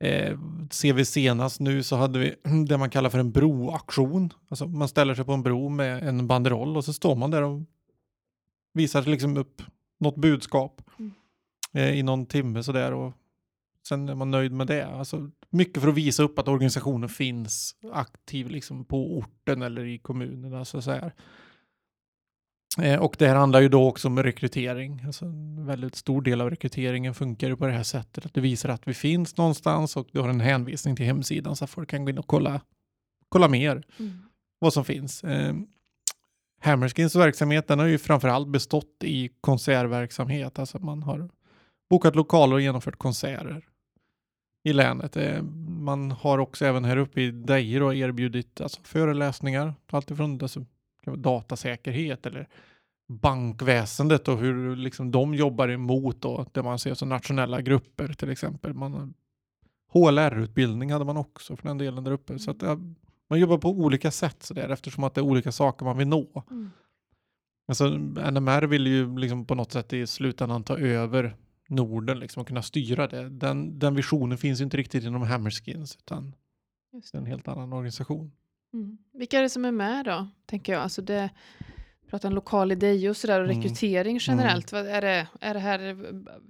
Eh, 0.00 0.38
ser 0.70 0.92
vi 0.92 1.04
senast 1.04 1.60
nu 1.60 1.82
så 1.82 1.96
hade 1.96 2.18
vi 2.18 2.34
det 2.68 2.78
man 2.78 2.90
kallar 2.90 3.10
för 3.10 3.18
en 3.18 3.32
broaktion. 3.32 4.32
Alltså 4.48 4.66
man 4.66 4.88
ställer 4.88 5.14
sig 5.14 5.24
på 5.24 5.32
en 5.32 5.42
bro 5.42 5.68
med 5.68 6.08
en 6.08 6.26
banderoll 6.26 6.76
och 6.76 6.84
så 6.84 6.92
står 6.92 7.16
man 7.16 7.30
där 7.30 7.42
och 7.42 7.62
visar 8.72 9.02
liksom 9.02 9.36
upp 9.36 9.62
något 10.00 10.16
budskap 10.16 10.80
Mm. 10.98 11.12
eh, 11.72 11.98
i 11.98 12.02
någon 12.02 12.26
timme 12.26 12.62
sådär 12.62 12.92
och 12.92 13.12
sen 13.88 14.08
är 14.08 14.14
man 14.14 14.30
nöjd 14.30 14.52
med 14.52 14.66
det. 14.66 14.86
Alltså, 14.86 15.30
mycket 15.50 15.82
för 15.82 15.88
att 15.88 15.94
visa 15.94 16.22
upp 16.22 16.38
att 16.38 16.48
organisationen 16.48 17.08
finns 17.08 17.76
aktiv 17.92 18.48
liksom, 18.50 18.84
på 18.84 19.18
orten 19.18 19.62
eller 19.62 19.84
i 19.84 19.98
kommunerna. 19.98 20.64
Så 20.64 20.78
att 20.78 20.84
säga. 20.84 21.10
Eh, 22.82 23.00
och 23.00 23.16
det 23.18 23.26
här 23.28 23.34
handlar 23.34 23.60
ju 23.60 23.68
då 23.68 23.88
också 23.88 24.08
om 24.08 24.22
rekrytering. 24.22 25.02
Alltså, 25.06 25.24
en 25.24 25.66
väldigt 25.66 25.94
stor 25.94 26.22
del 26.22 26.40
av 26.40 26.50
rekryteringen 26.50 27.14
funkar 27.14 27.48
ju 27.48 27.56
på 27.56 27.66
det 27.66 27.72
här 27.72 27.82
sättet. 27.82 28.26
Att 28.26 28.34
det 28.34 28.40
visar 28.40 28.68
att 28.68 28.88
vi 28.88 28.94
finns 28.94 29.36
någonstans 29.36 29.96
och 29.96 30.08
du 30.12 30.20
har 30.20 30.28
en 30.28 30.40
hänvisning 30.40 30.96
till 30.96 31.06
hemsidan 31.06 31.56
så 31.56 31.64
att 31.64 31.70
folk 31.70 31.90
kan 31.90 32.04
gå 32.04 32.10
in 32.10 32.18
och 32.18 32.26
kolla, 32.26 32.60
kolla 33.28 33.48
mer 33.48 33.82
Mm. 33.98 34.12
vad 34.58 34.72
som 34.72 34.84
finns. 34.84 35.24
Eh, 35.24 35.54
Hammerskins 36.60 37.16
verksamhet 37.16 37.68
den 37.68 37.78
har 37.78 37.86
ju 37.86 37.98
framförallt 37.98 38.48
bestått 38.48 39.04
i 39.04 39.30
konsertverksamhet. 39.40 40.58
Alltså 40.58 40.78
man 40.78 41.02
har 41.02 41.28
bokat 41.90 42.16
lokaler 42.16 42.54
och 42.54 42.60
genomfört 42.60 42.96
konserter 42.98 43.64
i 44.68 44.72
länet. 44.72 45.16
Eh, 45.16 45.42
man 45.68 46.10
har 46.10 46.38
också 46.38 46.66
även 46.66 46.84
här 46.84 46.96
uppe 46.96 47.20
i 47.20 47.30
Deje 47.30 47.94
erbjudit 47.94 48.60
alltså, 48.60 48.80
föreläsningar. 48.82 49.74
Alltifrån 49.90 50.38
alltså, 50.42 50.64
datasäkerhet 51.04 52.26
eller 52.26 52.48
bankväsendet 53.08 54.28
och 54.28 54.38
hur 54.38 54.76
liksom, 54.76 55.10
de 55.10 55.34
jobbar 55.34 55.68
emot 55.68 56.22
då, 56.22 56.46
det 56.52 56.62
man 56.62 56.78
ser 56.78 56.94
som 56.94 57.08
nationella 57.08 57.60
grupper 57.60 58.12
till 58.12 58.30
exempel. 58.30 58.74
Man 58.74 59.14
HLR-utbildning 59.92 60.92
hade 60.92 61.04
man 61.04 61.16
också 61.16 61.56
för 61.56 61.68
den 61.68 61.78
delen 61.78 62.04
där 62.04 62.12
uppe. 62.12 62.38
Så 62.38 62.50
att, 62.50 62.62
ja, 62.62 62.78
man 63.30 63.40
jobbar 63.40 63.58
på 63.58 63.70
olika 63.70 64.10
sätt 64.10 64.42
så 64.42 64.54
där, 64.54 64.68
eftersom 64.68 65.04
att 65.04 65.14
det 65.14 65.20
är 65.20 65.22
olika 65.22 65.52
saker 65.52 65.84
man 65.84 65.98
vill 65.98 66.08
nå. 66.08 66.44
Mm. 66.50 66.70
Alltså, 67.68 67.88
NMR 68.30 68.62
vill 68.62 68.86
ju 68.86 69.18
liksom 69.18 69.46
på 69.46 69.54
något 69.54 69.72
sätt 69.72 69.92
i 69.92 70.06
slutändan 70.06 70.64
ta 70.64 70.78
över 70.78 71.36
Norden 71.68 72.18
liksom, 72.18 72.40
och 72.40 72.48
kunna 72.48 72.62
styra 72.62 73.06
det. 73.06 73.28
Den, 73.28 73.78
den 73.78 73.94
visionen 73.94 74.38
finns 74.38 74.60
inte 74.60 74.76
riktigt 74.76 75.04
inom 75.04 75.22
Hammerskins 75.22 75.96
utan 75.96 76.34
Just 76.92 77.12
det 77.12 77.18
en 77.18 77.26
helt 77.26 77.48
annan 77.48 77.72
organisation. 77.72 78.32
Mm. 78.74 78.98
Vilka 79.12 79.38
är 79.38 79.42
det 79.42 79.48
som 79.48 79.64
är 79.64 79.72
med 79.72 80.04
då, 80.04 80.28
tänker 80.46 80.72
jag? 80.72 80.82
Alltså 80.82 81.02
det, 81.02 81.30
pratar 82.10 82.28
en 82.28 82.34
lokal 82.34 82.72
idé 82.72 83.08
och 83.08 83.16
sådär 83.16 83.40
och 83.40 83.46
Mm. 83.46 83.56
rekrytering 83.62 84.18
generellt. 84.20 84.72
Vad 84.72 84.86
är, 84.86 85.00
det, 85.00 85.26
är 85.40 85.54
det 85.54 85.60
här 85.60 85.88
eh, 85.88 85.96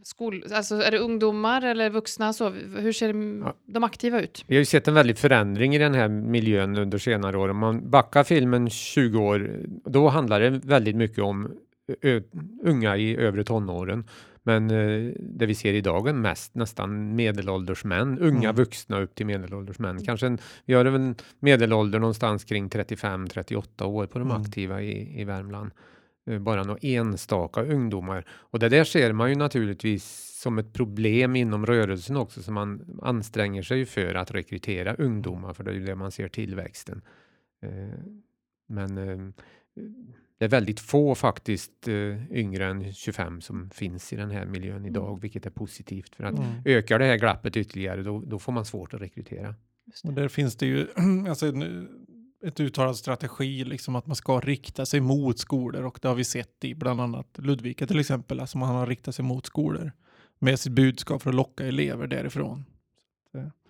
skol, 0.02 0.44
alltså 0.52 0.74
är 0.82 0.90
det 0.90 0.98
ungdomar 0.98 1.62
eller 1.62 1.90
vuxna? 1.90 2.32
Så, 2.32 2.48
hur 2.50 2.92
ser 2.92 3.08
de, 3.08 3.42
Ja. 3.46 3.54
de 3.66 3.84
aktiva 3.84 4.20
ut? 4.20 4.44
Vi 4.46 4.54
har 4.54 4.58
ju 4.58 4.64
sett 4.64 4.88
en 4.88 4.94
väldig 4.94 5.18
förändring 5.18 5.74
i 5.74 5.78
den 5.78 5.94
här 5.94 6.08
miljön 6.08 6.78
under 6.78 6.98
senare 6.98 7.38
år. 7.38 7.48
Om 7.48 7.58
man 7.58 7.90
backar 7.90 8.24
filmen 8.24 8.70
20 8.70 9.18
år, 9.18 9.60
då 9.84 10.08
handlar 10.08 10.40
det 10.40 10.50
väldigt 10.50 10.96
mycket 10.96 11.24
om 11.24 11.52
unga 12.62 12.96
i 12.96 13.16
övre 13.16 13.44
tonåren. 13.44 14.04
Men 14.42 14.70
eh, 14.70 15.12
det 15.18 15.46
vi 15.46 15.54
ser 15.54 15.72
idag 15.72 16.08
är 16.08 16.12
mest 16.12 16.54
nästan 16.54 17.16
medelålders 17.16 17.84
män, 17.84 18.18
unga 18.18 18.48
Mm. 18.48 18.56
vuxna 18.56 19.00
upp 19.00 19.14
till 19.14 19.26
medelålders 19.26 19.78
män. 19.78 20.02
Kanske 20.04 20.26
en, 20.26 20.38
vi 20.64 20.74
har 20.74 20.84
en 20.84 21.14
medelålder 21.40 21.98
någonstans 21.98 22.44
kring 22.44 22.68
35-38 22.68 23.84
år 23.84 24.06
på 24.06 24.18
de 24.18 24.30
Mm. 24.30 24.42
aktiva 24.42 24.82
i, 24.82 25.20
i 25.20 25.24
Värmland. 25.24 25.70
eh, 26.26 26.38
bara 26.38 26.62
några 26.62 26.78
enstaka 26.82 27.62
ungdomar. 27.62 28.24
Och 28.30 28.58
det 28.58 28.68
där 28.68 28.84
ser 28.84 29.12
man 29.12 29.28
ju 29.30 29.34
naturligtvis 29.36 30.30
som 30.42 30.58
ett 30.58 30.72
problem 30.72 31.36
inom 31.36 31.66
rörelsen 31.66 32.16
också, 32.16 32.42
så 32.42 32.52
man 32.52 32.98
anstränger 33.02 33.62
sig 33.62 33.84
för 33.86 34.14
att 34.14 34.30
rekrytera 34.30 34.94
ungdomar, 34.94 35.52
för 35.52 35.64
det 35.64 35.70
är 35.70 35.74
ju 35.74 35.84
det 35.84 35.94
man 35.94 36.10
ser 36.12 36.28
tillväxten. 36.28 37.02
Eh, 37.62 37.98
men 38.66 38.98
eh, 38.98 39.18
det 40.38 40.44
är 40.44 40.48
väldigt 40.48 40.80
få 40.80 41.14
faktiskt 41.14 41.88
eh, 41.88 42.32
yngre 42.32 42.66
än 42.66 42.92
25 42.92 43.40
som 43.40 43.70
finns 43.70 44.12
i 44.12 44.16
den 44.16 44.30
här 44.30 44.46
miljön 44.46 44.84
idag, 44.86 45.08
Mm. 45.08 45.20
vilket 45.20 45.46
är 45.46 45.50
positivt. 45.50 46.14
För 46.14 46.24
att 46.24 46.38
Mm. 46.38 46.48
ökar 46.64 46.98
det 46.98 47.04
här 47.04 47.16
glappet 47.16 47.56
ytterligare, 47.56 48.02
då, 48.02 48.20
då 48.20 48.38
får 48.38 48.52
man 48.52 48.64
svårt 48.64 48.94
att 48.94 49.00
rekrytera. 49.00 49.54
Och 50.04 50.12
där 50.12 50.28
finns 50.28 50.56
det 50.56 50.66
ju 50.66 50.86
alltså, 51.28 51.46
en, 51.46 51.88
ett 52.44 52.60
uttalad 52.60 52.96
strategi, 52.96 53.64
liksom 53.64 53.96
att 53.96 54.06
man 54.06 54.16
ska 54.16 54.40
rikta 54.40 54.86
sig 54.86 55.00
mot 55.00 55.38
skolor 55.38 55.82
och 55.84 55.98
det 56.02 56.08
har 56.08 56.14
vi 56.14 56.24
sett 56.24 56.64
i 56.64 56.74
bland 56.74 57.00
annat 57.00 57.38
Ludvika 57.38 57.86
till 57.86 57.98
exempel, 58.00 58.40
alltså 58.40 58.58
man 58.58 58.68
har 58.74 58.86
riktat 58.86 59.14
sig 59.14 59.24
mot 59.24 59.46
skolor 59.46 59.92
med 60.38 60.60
sitt 60.60 60.72
budskap 60.72 61.22
för 61.22 61.30
att 61.30 61.36
locka 61.36 61.66
elever 61.66 62.06
därifrån. 62.06 62.64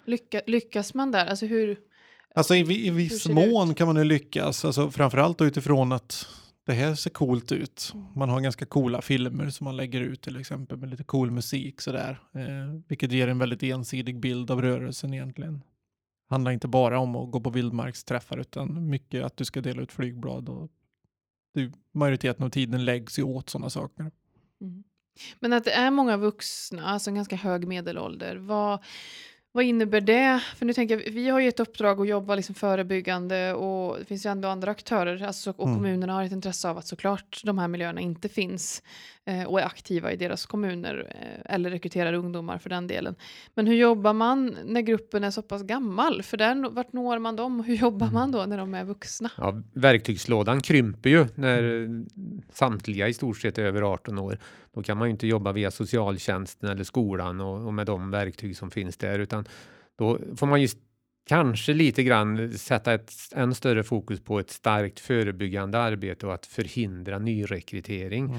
Lycka, 0.07 0.41
lyckas 0.47 0.95
man 0.95 1.11
där? 1.11 1.27
Alltså 1.27 1.47
hur? 1.47 1.77
Alltså 2.35 2.55
i, 2.55 2.87
i 2.87 2.91
viss 2.91 3.29
mån 3.29 3.75
kan 3.75 3.87
man 3.87 3.97
ju 3.97 4.05
lyckas, 4.05 4.65
alltså 4.65 4.91
framförallt 4.91 5.41
utifrån 5.41 5.93
att 5.93 6.27
det 6.67 6.73
här 6.73 6.95
ser 6.95 7.11
coolt 7.11 7.53
ut. 7.53 7.91
Mm. 7.95 8.07
Man 8.15 8.29
har 8.29 8.41
ganska 8.41 8.67
coola 8.67 9.03
filmer 9.03 9.51
som 9.51 9.65
man 9.65 9.77
lägger 9.77 10.01
ut 10.01 10.23
till 10.23 10.41
exempel 10.41 10.79
med 10.79 10.91
lite 10.91 11.05
cool 11.05 11.31
musik 11.31 11.81
sådär. 11.81 12.21
Eh, 12.35 12.81
vilket 12.89 13.13
ger 13.13 13.29
en 13.29 13.39
väldigt 13.39 13.63
ensidig 13.63 14.21
bild 14.21 14.51
av 14.51 14.63
rörelsen 14.63 15.15
egentligen. 15.15 15.63
Handlar 16.29 16.53
inte 16.53 16.69
bara 16.69 16.99
om 16.99 17.17
att 17.17 17.31
gå 17.31 17.41
på 17.41 17.51
vildmarksträffar 17.51 18.39
utan 18.39 18.91
mycket 18.91 19.25
att 19.25 19.37
du 19.37 19.45
ska 19.45 19.61
dela 19.61 19.83
ut 19.83 19.93
flygblad 19.93 20.49
och 20.49 20.71
det, 21.55 21.73
majoriteten 21.93 22.45
av 22.45 22.51
tiden 22.51 22.85
läggs 22.85 23.19
ju 23.19 23.23
åt 23.23 23.51
sådana 23.51 23.71
saker. 23.71 24.11
Mm. 24.61 24.85
Men 25.41 25.53
att 25.53 25.65
det 25.65 25.73
är 25.73 25.91
många 25.91 26.17
vuxna, 26.17 26.85
alltså 26.85 27.11
en 27.11 27.15
ganska 27.15 27.37
hög 27.37 27.69
medelålder, 27.69 28.37
vad, 28.37 28.85
vad 29.55 29.65
innebär 29.65 30.01
det? 30.01 30.43
För 30.57 30.67
nu 30.67 30.73
tänker 30.73 31.01
jag, 31.01 31.13
vi 31.13 31.29
har 31.29 31.41
ju 31.41 31.49
ett 31.49 31.61
uppdrag 31.61 32.01
att 32.01 32.09
jobba 32.09 32.35
liksom 32.35 32.55
förebyggande 32.55 33.55
och 33.55 33.99
det 33.99 34.05
finns 34.05 34.27
ju 34.27 34.31
ändå 34.31 34.49
andra 34.49 34.71
aktörer 34.71 35.27
alltså, 35.27 35.51
och 35.51 35.69
Mm. 35.69 35.77
kommunerna 35.77 36.13
har 36.13 36.25
ett 36.25 36.33
intresse 36.33 36.69
av 36.69 36.79
att 36.79 36.87
såklart 36.87 37.41
de 37.45 37.59
här 37.59 37.69
miljöerna 37.69 38.01
inte 38.01 38.29
finns 38.29 38.83
eh, 39.25 39.45
och 39.45 39.61
är 39.61 39.65
aktiva 39.65 40.13
i 40.13 40.17
deras 40.17 40.47
kommuner 40.47 41.07
eh, 41.21 41.55
eller 41.55 41.71
rekryterar 41.71 42.13
ungdomar 42.13 42.59
för 42.59 42.71
den 42.71 42.87
delen. 42.87 43.15
Men 43.55 43.67
hur 43.67 43.75
jobbar 43.75 44.13
man 44.13 44.57
när 44.65 44.81
gruppen 44.81 45.25
är 45.25 45.31
så 45.31 45.43
pass 45.43 45.63
gammal? 45.63 46.23
För 46.23 46.37
där, 46.37 46.71
vart 46.71 46.93
når 46.93 47.19
man 47.19 47.37
dem? 47.37 47.65
Hur 47.65 47.75
jobbar 47.75 48.11
man 48.11 48.33
då 48.33 48.45
när 48.47 48.59
de 48.59 48.75
är 48.75 48.85
vuxna? 48.85 49.31
Ja, 49.37 49.63
verktygslådan 49.73 50.61
krymper 50.61 51.11
ju 51.11 51.27
när 51.35 51.83
eh, 51.83 51.89
samtliga 52.53 53.09
i 53.09 53.15
stort 53.15 53.39
sett 53.39 53.59
är 53.59 53.63
över 53.65 53.83
18 53.83 54.19
år. 54.19 54.39
Då 54.75 54.83
kan 54.83 54.99
man 54.99 55.09
ju 55.09 55.13
inte 55.13 55.27
jobba 55.27 55.53
via 55.53 55.71
socialtjänsten 55.71 56.69
eller 56.71 56.85
skolan 56.85 57.41
och, 57.41 57.67
och 57.67 57.75
med 57.75 57.87
de 57.87 58.11
verktyg 58.11 58.57
som 58.57 58.71
finns 58.71 58.97
där, 58.97 59.19
utan 59.19 59.44
då 59.99 60.19
får 60.37 60.47
man 60.47 60.63
ju 60.63 60.69
kanske 61.27 61.75
lite 61.75 62.03
grann 62.03 62.53
sätta 62.59 62.95
ett 62.95 63.13
än 63.33 63.55
större 63.55 63.83
fokus 63.83 64.21
på 64.21 64.39
ett 64.39 64.51
starkt 64.51 65.01
förebyggande 65.01 65.79
arbete 65.79 66.27
och 66.27 66.35
att 66.35 66.47
förhindra 66.47 67.19
nyrekrytering. 67.19 68.35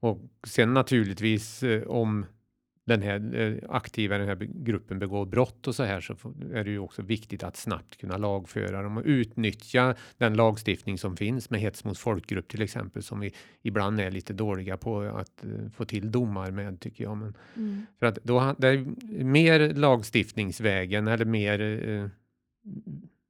Och 0.00 0.20
sen 0.46 0.74
naturligtvis 0.74 1.62
eh, 1.62 1.82
om 1.82 2.26
den 2.88 3.02
här 3.02 3.34
eh, 3.34 3.56
aktiva 3.68 4.16
i 4.16 4.18
den 4.18 4.28
här 4.28 4.36
gruppen 4.64 4.98
begår 4.98 5.26
brott 5.26 5.66
och 5.68 5.74
så 5.74 5.82
här 5.82 6.00
så 6.00 6.16
är 6.52 6.64
det 6.64 6.70
ju 6.70 6.78
också 6.78 7.02
viktigt 7.02 7.42
att 7.42 7.56
snabbt 7.56 7.96
kunna 7.96 8.16
lagföra 8.16 8.82
dem 8.82 8.96
och 8.96 9.02
utnyttja 9.06 9.94
den 10.18 10.34
lagstiftning 10.34 10.98
som 10.98 11.16
finns 11.16 11.50
med 11.50 11.60
hets 11.60 11.84
mot 11.84 11.98
folkgrupp 11.98 12.48
till 12.48 12.62
exempel 12.62 13.02
som 13.02 13.20
vi 13.20 13.32
ibland 13.62 14.00
är 14.00 14.10
lite 14.10 14.32
dåliga 14.32 14.76
på 14.76 15.00
att 15.02 15.44
eh, 15.44 15.70
få 15.70 15.84
till 15.84 16.10
domar 16.10 16.50
med 16.50 16.80
tycker 16.80 17.04
jag. 17.04 17.16
Men 17.16 17.34
Mm. 17.56 17.86
för 17.98 18.06
att 18.06 18.18
då 18.22 18.54
det 18.58 18.68
är 18.68 18.86
mer 19.24 19.74
lagstiftningsvägen 19.74 21.08
eller 21.08 21.24
mer 21.24 21.88
eh, 21.88 22.08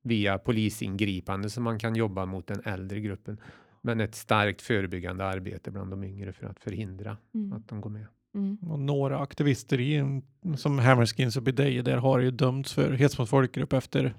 via 0.03 0.39
polisingripande 0.39 1.51
som 1.51 1.65
man 1.65 1.79
kan 1.79 1.97
jobba 1.97 2.27
mot 2.27 2.47
den 2.47 2.61
äldre 2.65 3.01
gruppen. 3.01 3.41
Men 3.83 4.01
ett 4.01 4.15
starkt 4.15 4.63
förebyggande 4.63 5.25
arbete 5.25 5.71
bland 5.71 5.91
de 5.91 6.05
yngre 6.05 6.33
för 6.33 6.47
att 6.47 6.61
förhindra 6.61 7.17
Mm. 7.35 7.53
att 7.53 7.69
de 7.69 7.81
går 7.81 7.91
med. 7.91 8.07
Mm. 8.35 8.57
Och 8.57 8.79
några 8.79 9.19
aktivister 9.19 9.81
i, 9.81 10.23
som 10.57 10.79
Hammerskins 10.79 11.37
och 11.37 11.43
Bideje 11.43 11.83
där 11.83 11.97
har 11.97 12.19
ju 12.19 12.31
dömts 12.31 12.73
för 12.73 12.93
hets 12.93 13.19
mot 13.19 13.29
folkgrupp 13.29 13.73
efter 13.73 14.15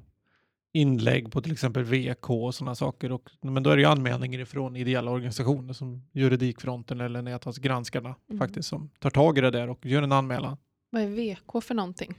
inlägg 0.74 1.32
på 1.32 1.42
till 1.42 1.52
exempel 1.52 1.84
VK 1.84 2.30
och 2.30 2.56
sådana 2.56 2.76
saker. 2.76 3.12
Och, 3.12 3.30
men 3.42 3.64
då 3.64 3.70
är 3.70 3.76
det 3.76 3.82
ju 3.82 3.88
anmälningar 3.88 4.40
ifrån 4.40 4.76
ideella 4.76 5.12
organisationer 5.12 5.74
som 5.74 6.08
Juridikfronten 6.14 7.02
eller 7.02 7.22
Näthavsgranskarna 7.22 8.16
Mm. 8.30 8.40
faktiskt 8.40 8.70
som 8.70 8.90
tar 9.00 9.10
tag 9.10 9.38
i 9.38 9.42
det 9.42 9.52
där 9.52 9.70
och 9.70 9.86
gör 9.86 10.02
en 10.02 10.12
anmälan. 10.12 10.58
Vad 10.90 11.02
är 11.02 11.08
VK 11.08 11.64
för 11.64 11.76
någonting? 11.76 12.14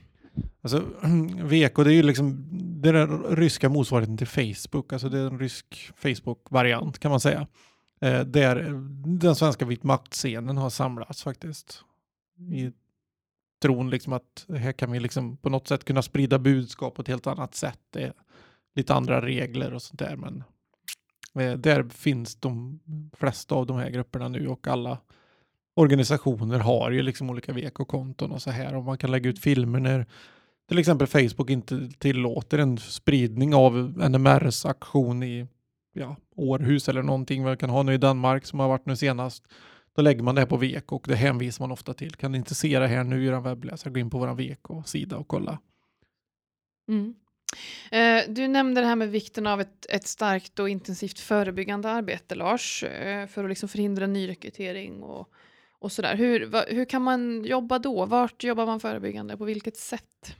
Alltså 0.61 0.77
VK 1.43 1.75
det 1.75 1.81
är 1.81 1.89
ju 1.89 2.03
liksom 2.03 2.47
det 2.81 2.89
är 2.89 2.93
den 2.93 3.23
ryska 3.23 3.69
motsvarigheten 3.69 4.17
till 4.17 4.27
Facebook. 4.27 4.93
Alltså 4.93 5.09
det 5.09 5.19
är 5.19 5.27
en 5.27 5.39
rysk 5.39 5.91
Facebook-variant 5.95 6.99
kan 6.99 7.11
man 7.11 7.19
säga. 7.19 7.47
Eh, 8.01 8.21
där 8.21 8.81
den 9.19 9.35
svenska 9.35 9.65
vit 9.65 9.83
makt-scenen 9.83 10.57
har 10.57 10.69
samlats 10.69 11.23
faktiskt. 11.23 11.83
I 12.51 12.71
tron 13.61 13.89
liksom 13.89 14.13
att 14.13 14.45
här 14.49 14.71
kan 14.71 14.91
vi 14.91 14.99
liksom 14.99 15.37
på 15.37 15.49
något 15.49 15.67
sätt 15.67 15.85
kunna 15.85 16.01
sprida 16.01 16.39
budskap 16.39 16.95
på 16.95 17.01
ett 17.01 17.07
helt 17.07 17.27
annat 17.27 17.55
sätt. 17.55 17.79
Det 17.89 18.03
är 18.03 18.13
lite 18.75 18.93
andra 18.93 19.21
regler 19.21 19.73
och 19.73 19.81
sånt 19.81 19.99
där. 19.99 20.15
Men 20.15 20.43
eh, 21.39 21.57
där 21.57 21.89
finns 21.89 22.35
de 22.35 22.79
flesta 23.17 23.55
av 23.55 23.65
de 23.65 23.77
här 23.77 23.89
grupperna 23.89 24.27
nu 24.27 24.47
och 24.47 24.67
alla 24.67 24.97
organisationer 25.73 26.59
har 26.59 26.91
ju 26.91 27.01
liksom 27.01 27.29
olika 27.29 27.53
VK-konton 27.53 28.31
och 28.31 28.41
så 28.41 28.51
här. 28.51 28.75
Och 28.75 28.83
man 28.83 28.97
kan 28.97 29.11
lägga 29.11 29.29
ut 29.29 29.39
filmer 29.39 29.79
när 29.79 30.05
till 30.67 30.79
exempel 30.79 31.07
Facebook 31.07 31.49
inte 31.49 31.89
tillåter 31.99 32.57
en 32.57 32.77
spridning 32.77 33.55
av 33.55 33.73
NMRs 34.09 34.65
aktion 34.65 35.23
i 35.23 35.47
ja, 35.93 36.15
Århus 36.35 36.89
eller 36.89 37.03
någonting 37.03 37.43
man 37.43 37.57
kan 37.57 37.69
ha 37.69 37.83
nu 37.83 37.93
i 37.93 37.97
Danmark 37.97 38.45
som 38.45 38.59
har 38.59 38.67
varit 38.67 38.85
nu 38.85 38.95
senast. 38.95 39.43
Då 39.95 40.01
lägger 40.01 40.23
man 40.23 40.35
det 40.35 40.41
här 40.41 40.47
på 40.47 40.57
VK 40.57 40.91
och 40.91 41.05
det 41.07 41.15
hänvisar 41.15 41.63
man 41.63 41.71
ofta 41.71 41.93
till. 41.93 42.15
Kan 42.15 42.31
ni 42.31 42.37
inte 42.37 42.55
se 42.55 42.79
det 42.79 42.87
här 42.87 43.03
nu 43.03 43.23
i 43.23 43.27
er 43.27 43.39
webbläsare, 43.39 43.93
gå 43.93 43.99
in 43.99 44.09
på 44.09 44.17
vår 44.17 44.35
VK-sida 44.35 45.17
och 45.17 45.27
kolla. 45.27 45.59
Mm. 46.89 47.15
Eh, 47.91 48.33
du 48.33 48.47
nämnde 48.47 48.81
det 48.81 48.87
här 48.87 48.95
med 48.95 49.11
vikten 49.11 49.47
av 49.47 49.61
ett, 49.61 49.85
ett 49.89 50.07
starkt 50.07 50.59
och 50.59 50.69
intensivt 50.69 51.19
förebyggande 51.19 51.89
arbete, 51.89 52.35
Lars, 52.35 52.83
eh, 52.83 53.27
för 53.27 53.43
att 53.43 53.49
liksom 53.49 53.69
förhindra 53.69 54.07
nyrekrytering 54.07 55.03
och, 55.03 55.29
och 55.79 55.91
sådär. 55.91 56.15
Hur, 56.15 56.45
va, 56.45 56.63
hur 56.67 56.85
kan 56.85 57.01
man 57.01 57.43
jobba 57.45 57.79
då? 57.79 58.05
Vart 58.05 58.43
jobbar 58.43 58.65
man 58.65 58.79
förebyggande? 58.79 59.37
På 59.37 59.45
vilket 59.45 59.77
sätt? 59.77 60.35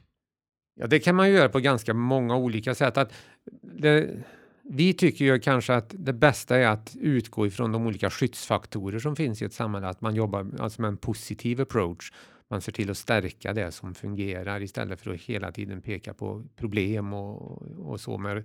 Ja, 0.76 0.88
det 0.88 1.00
kan 1.00 1.16
man 1.16 1.30
ju 1.30 1.36
göra 1.36 1.50
på 1.50 1.60
ganska 1.60 1.94
många 1.94 2.36
olika 2.36 2.76
sätt. 2.76 2.98
Att 2.98 3.14
det, 3.62 4.24
vi 4.64 4.94
tycker 4.94 5.26
ju 5.26 5.40
kanske 5.40 5.74
att 5.74 5.96
det 5.98 6.14
bästa 6.14 6.58
är 6.58 6.68
att 6.68 6.96
utgå 7.00 7.48
ifrån 7.48 7.72
de 7.72 7.88
olika 7.88 8.10
skyddsfaktorer 8.10 9.00
som 9.00 9.16
finns 9.16 9.42
i 9.42 9.46
ett 9.46 9.54
samhälle, 9.54 9.88
att 9.88 10.02
man 10.02 10.16
jobbar 10.16 10.48
alltså 10.60 10.82
med 10.82 10.88
en 10.88 10.98
positiv 10.98 11.62
approach. 11.62 12.12
Man 12.50 12.62
ser 12.62 12.72
till 12.72 12.92
att 12.92 12.98
stärka 12.98 13.54
det 13.54 13.72
som 13.72 13.96
fungerar 13.96 14.62
istället 14.62 15.02
för 15.02 15.14
att 15.14 15.22
hela 15.22 15.52
tiden 15.52 15.82
peka 15.82 16.14
på 16.14 16.44
problem 16.56 17.14
och, 17.14 17.62
och 17.62 18.00
så. 18.00 18.18
Med, 18.18 18.38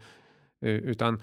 eh, 0.62 0.70
utan 0.70 1.22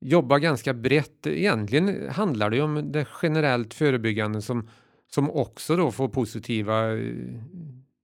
jobba 0.00 0.38
ganska 0.38 0.74
brett. 0.74 1.26
Egentligen 1.26 2.10
handlar 2.10 2.50
det 2.50 2.56
ju 2.56 2.62
om 2.62 2.92
det 2.92 3.08
generellt 3.22 3.74
förebyggande 3.74 4.42
som, 4.42 4.68
som 5.06 5.30
också 5.30 5.76
då 5.76 5.92
får 5.92 6.08
positiva 6.08 6.92
eh, 6.92 7.14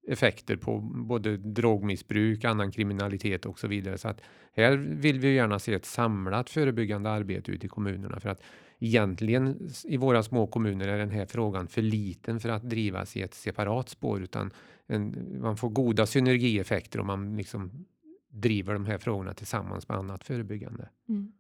effekter 0.09 0.57
på 0.57 0.79
både 0.81 1.37
drogmissbruk, 1.37 2.45
annan 2.45 2.73
kriminalitet 2.73 3.47
och 3.47 3.59
så 3.59 3.69
vidare. 3.69 3.99
Så 3.99 4.09
att 4.09 4.21
här 4.53 4.77
vill 4.77 5.21
vi 5.21 5.35
gärna 5.35 5.59
se 5.59 5.75
ett 5.75 5.85
samlat 5.85 6.51
förebyggande 6.51 7.11
arbete 7.11 7.53
ute 7.53 7.67
i 7.67 7.69
kommunerna 7.69 8.21
för 8.21 8.29
att 8.29 8.43
egentligen 8.79 9.71
i 9.85 9.97
våra 9.97 10.23
små 10.23 10.47
kommuner 10.47 10.89
är 10.89 10.99
den 10.99 11.11
här 11.11 11.27
frågan 11.27 11.69
för 11.69 11.83
liten 11.83 12.41
för 12.41 12.49
att 12.49 12.63
drivas 12.63 13.17
i 13.17 13.23
ett 13.23 13.35
separat 13.35 13.89
spår 13.89 14.23
utan 14.23 14.51
en, 14.87 15.39
man 15.41 15.57
får 15.57 15.69
goda 15.69 16.07
synergieffekter 16.07 17.01
om 17.01 17.07
man 17.07 17.37
liksom 17.37 17.87
driver 18.29 18.73
de 18.75 18.87
här 18.87 18.99
frågorna 18.99 19.35
tillsammans 19.35 19.89
med 19.89 19.99
annat 19.99 20.25
förebyggande. 20.25 20.89
Mm. 21.09 21.33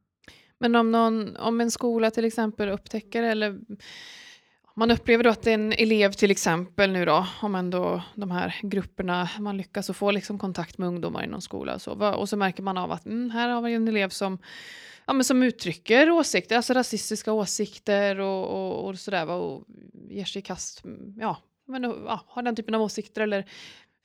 Men 0.58 0.76
om, 0.76 0.92
någon, 0.92 1.36
om 1.36 1.60
en 1.60 1.70
skola 1.70 2.10
till 2.10 2.24
exempel 2.24 2.68
upptäcker 2.68 3.22
eller 3.22 3.60
man 4.74 4.90
upplever 4.90 5.24
då 5.24 5.30
att 5.30 5.46
en 5.46 5.72
elev 5.72 6.12
till 6.12 6.30
exempel 6.30 6.92
nu 6.92 7.04
då, 7.04 7.26
om 7.42 7.54
ändå 7.54 8.02
de 8.14 8.30
här 8.30 8.56
grupperna, 8.62 9.28
man 9.38 9.56
lyckas 9.56 9.90
få 9.96 10.10
liksom 10.10 10.38
kontakt 10.38 10.78
med 10.78 10.88
ungdomar 10.88 11.24
i 11.24 11.26
någon 11.26 11.42
skola 11.42 11.74
och 11.74 11.82
så, 11.82 11.92
och 11.92 12.28
så 12.28 12.36
märker 12.36 12.62
man 12.62 12.78
av 12.78 12.92
att 12.92 13.06
mm, 13.06 13.30
här 13.30 13.48
har 13.48 13.62
vi 13.62 13.74
en 13.74 13.88
elev 13.88 14.08
som, 14.08 14.38
ja, 15.06 15.12
men 15.12 15.24
som 15.24 15.42
uttrycker 15.42 16.10
åsikter, 16.10 16.56
alltså 16.56 16.72
rasistiska 16.72 17.32
åsikter 17.32 18.20
och, 18.20 18.48
och, 18.48 18.88
och 18.88 18.98
sådär, 18.98 19.30
och 19.30 19.64
ger 20.08 20.24
sig 20.24 20.38
i 20.38 20.42
kast, 20.42 20.84
mm, 20.84 21.14
ja, 21.20 21.36
men, 21.66 21.82
ja, 21.82 22.20
har 22.26 22.42
den 22.42 22.56
typen 22.56 22.74
av 22.74 22.82
åsikter 22.82 23.20
eller 23.20 23.46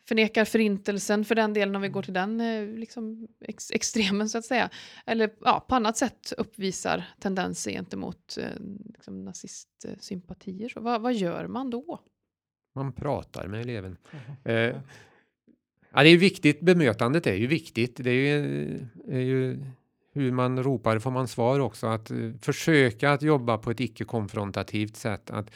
förnekar 0.08 0.46
förintelsen 0.46 1.26
för 1.26 1.36
den 1.36 1.54
delen 1.54 1.76
om 1.76 1.82
vi 1.82 1.90
går 1.90 2.02
till 2.02 2.14
den 2.14 2.42
eh, 2.42 2.68
liksom, 2.68 3.28
ex 3.42 3.72
extremen 3.72 4.30
så 4.30 4.38
att 4.38 4.46
säga. 4.46 4.70
Eller 5.06 5.30
ja, 5.42 5.66
på 5.70 5.76
annat 5.76 5.98
sätt 5.98 6.34
uppvisar 6.38 7.04
tendenser 7.20 7.72
gentemot 7.72 8.38
eh, 8.38 8.46
liksom, 8.94 9.26
nazistsympatier. 9.26 10.70
Så 10.70 10.80
vad, 10.80 11.02
vad 11.02 11.14
gör 11.14 11.48
man 11.48 11.70
då? 11.70 12.00
Man 12.76 12.94
pratar 12.94 13.48
med 13.48 13.62
eleven. 13.62 13.98
Eh, 14.44 14.76
ja, 15.94 16.04
det 16.04 16.10
är 16.10 16.18
viktigt, 16.18 16.60
bemötandet 16.60 17.28
är 17.28 17.36
ju 17.36 17.48
viktigt. 17.48 17.96
Det 17.96 18.10
är 18.10 18.38
ju, 18.38 18.86
är 19.08 19.20
ju 19.20 19.60
hur 20.14 20.32
man 20.32 20.64
ropar 20.64 21.00
får 21.00 21.12
man 21.12 21.28
svar 21.28 21.60
också. 21.60 21.88
Att 21.88 22.12
eh, 22.12 22.18
försöka 22.42 23.12
att 23.12 23.22
jobba 23.22 23.58
på 23.58 23.72
ett 23.72 23.80
icke-konfrontativt 23.80 24.96
sätt. 24.96 25.30
Att, 25.32 25.52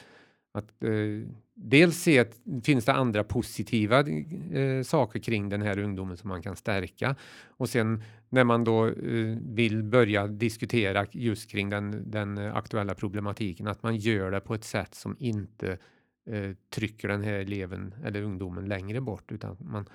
att 0.51 0.83
eh, 0.83 0.91
dels 1.53 1.97
se 1.97 2.19
att 2.19 2.41
finns 2.63 2.85
det 2.85 2.93
andra 2.93 3.23
positiva 3.23 3.99
eh, 3.99 4.83
saker 4.83 5.19
kring 5.19 5.49
den 5.49 5.61
här 5.61 5.79
ungdomen 5.79 6.17
som 6.17 6.27
man 6.27 6.41
kan 6.41 6.55
stärka 6.55 7.15
och 7.47 7.69
sen 7.69 8.03
när 8.29 8.43
man 8.43 8.63
då 8.63 8.87
eh, 8.87 9.37
vill 9.41 9.83
börja 9.83 10.27
diskutera 10.27 11.05
just 11.11 11.51
kring 11.51 11.69
den, 11.69 12.11
den 12.11 12.37
aktuella 12.37 12.95
problematiken 12.95 13.67
att 13.67 13.83
man 13.83 13.95
gör 13.95 14.31
det 14.31 14.39
på 14.39 14.53
ett 14.53 14.63
sätt 14.63 14.95
som 14.95 15.15
inte 15.19 15.77
eh, 16.29 16.51
trycker 16.69 17.07
den 17.07 17.23
här 17.23 17.33
eleven 17.33 17.95
eller 18.05 18.21
ungdomen 18.21 18.65
längre 18.65 19.01
bort 19.01 19.31
utan 19.31 19.57
man 19.59 19.85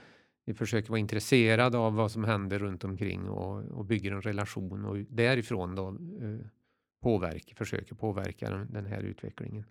vi 0.46 0.54
försöker 0.54 0.88
vara 0.90 0.98
intresserad 0.98 1.74
av 1.74 1.94
vad 1.94 2.10
som 2.10 2.24
händer 2.24 2.58
runt 2.58 2.84
omkring 2.84 3.28
och, 3.28 3.64
och 3.64 3.84
bygger 3.84 4.12
en 4.12 4.22
relation 4.22 4.84
och 4.84 4.96
därifrån 4.96 5.74
då 5.74 5.88
eh, 5.88 6.46
påverka, 7.02 7.54
försöker 7.54 7.94
påverka 7.94 8.50
den, 8.50 8.72
den 8.72 8.86
här 8.86 9.02
utvecklingen. 9.02 9.64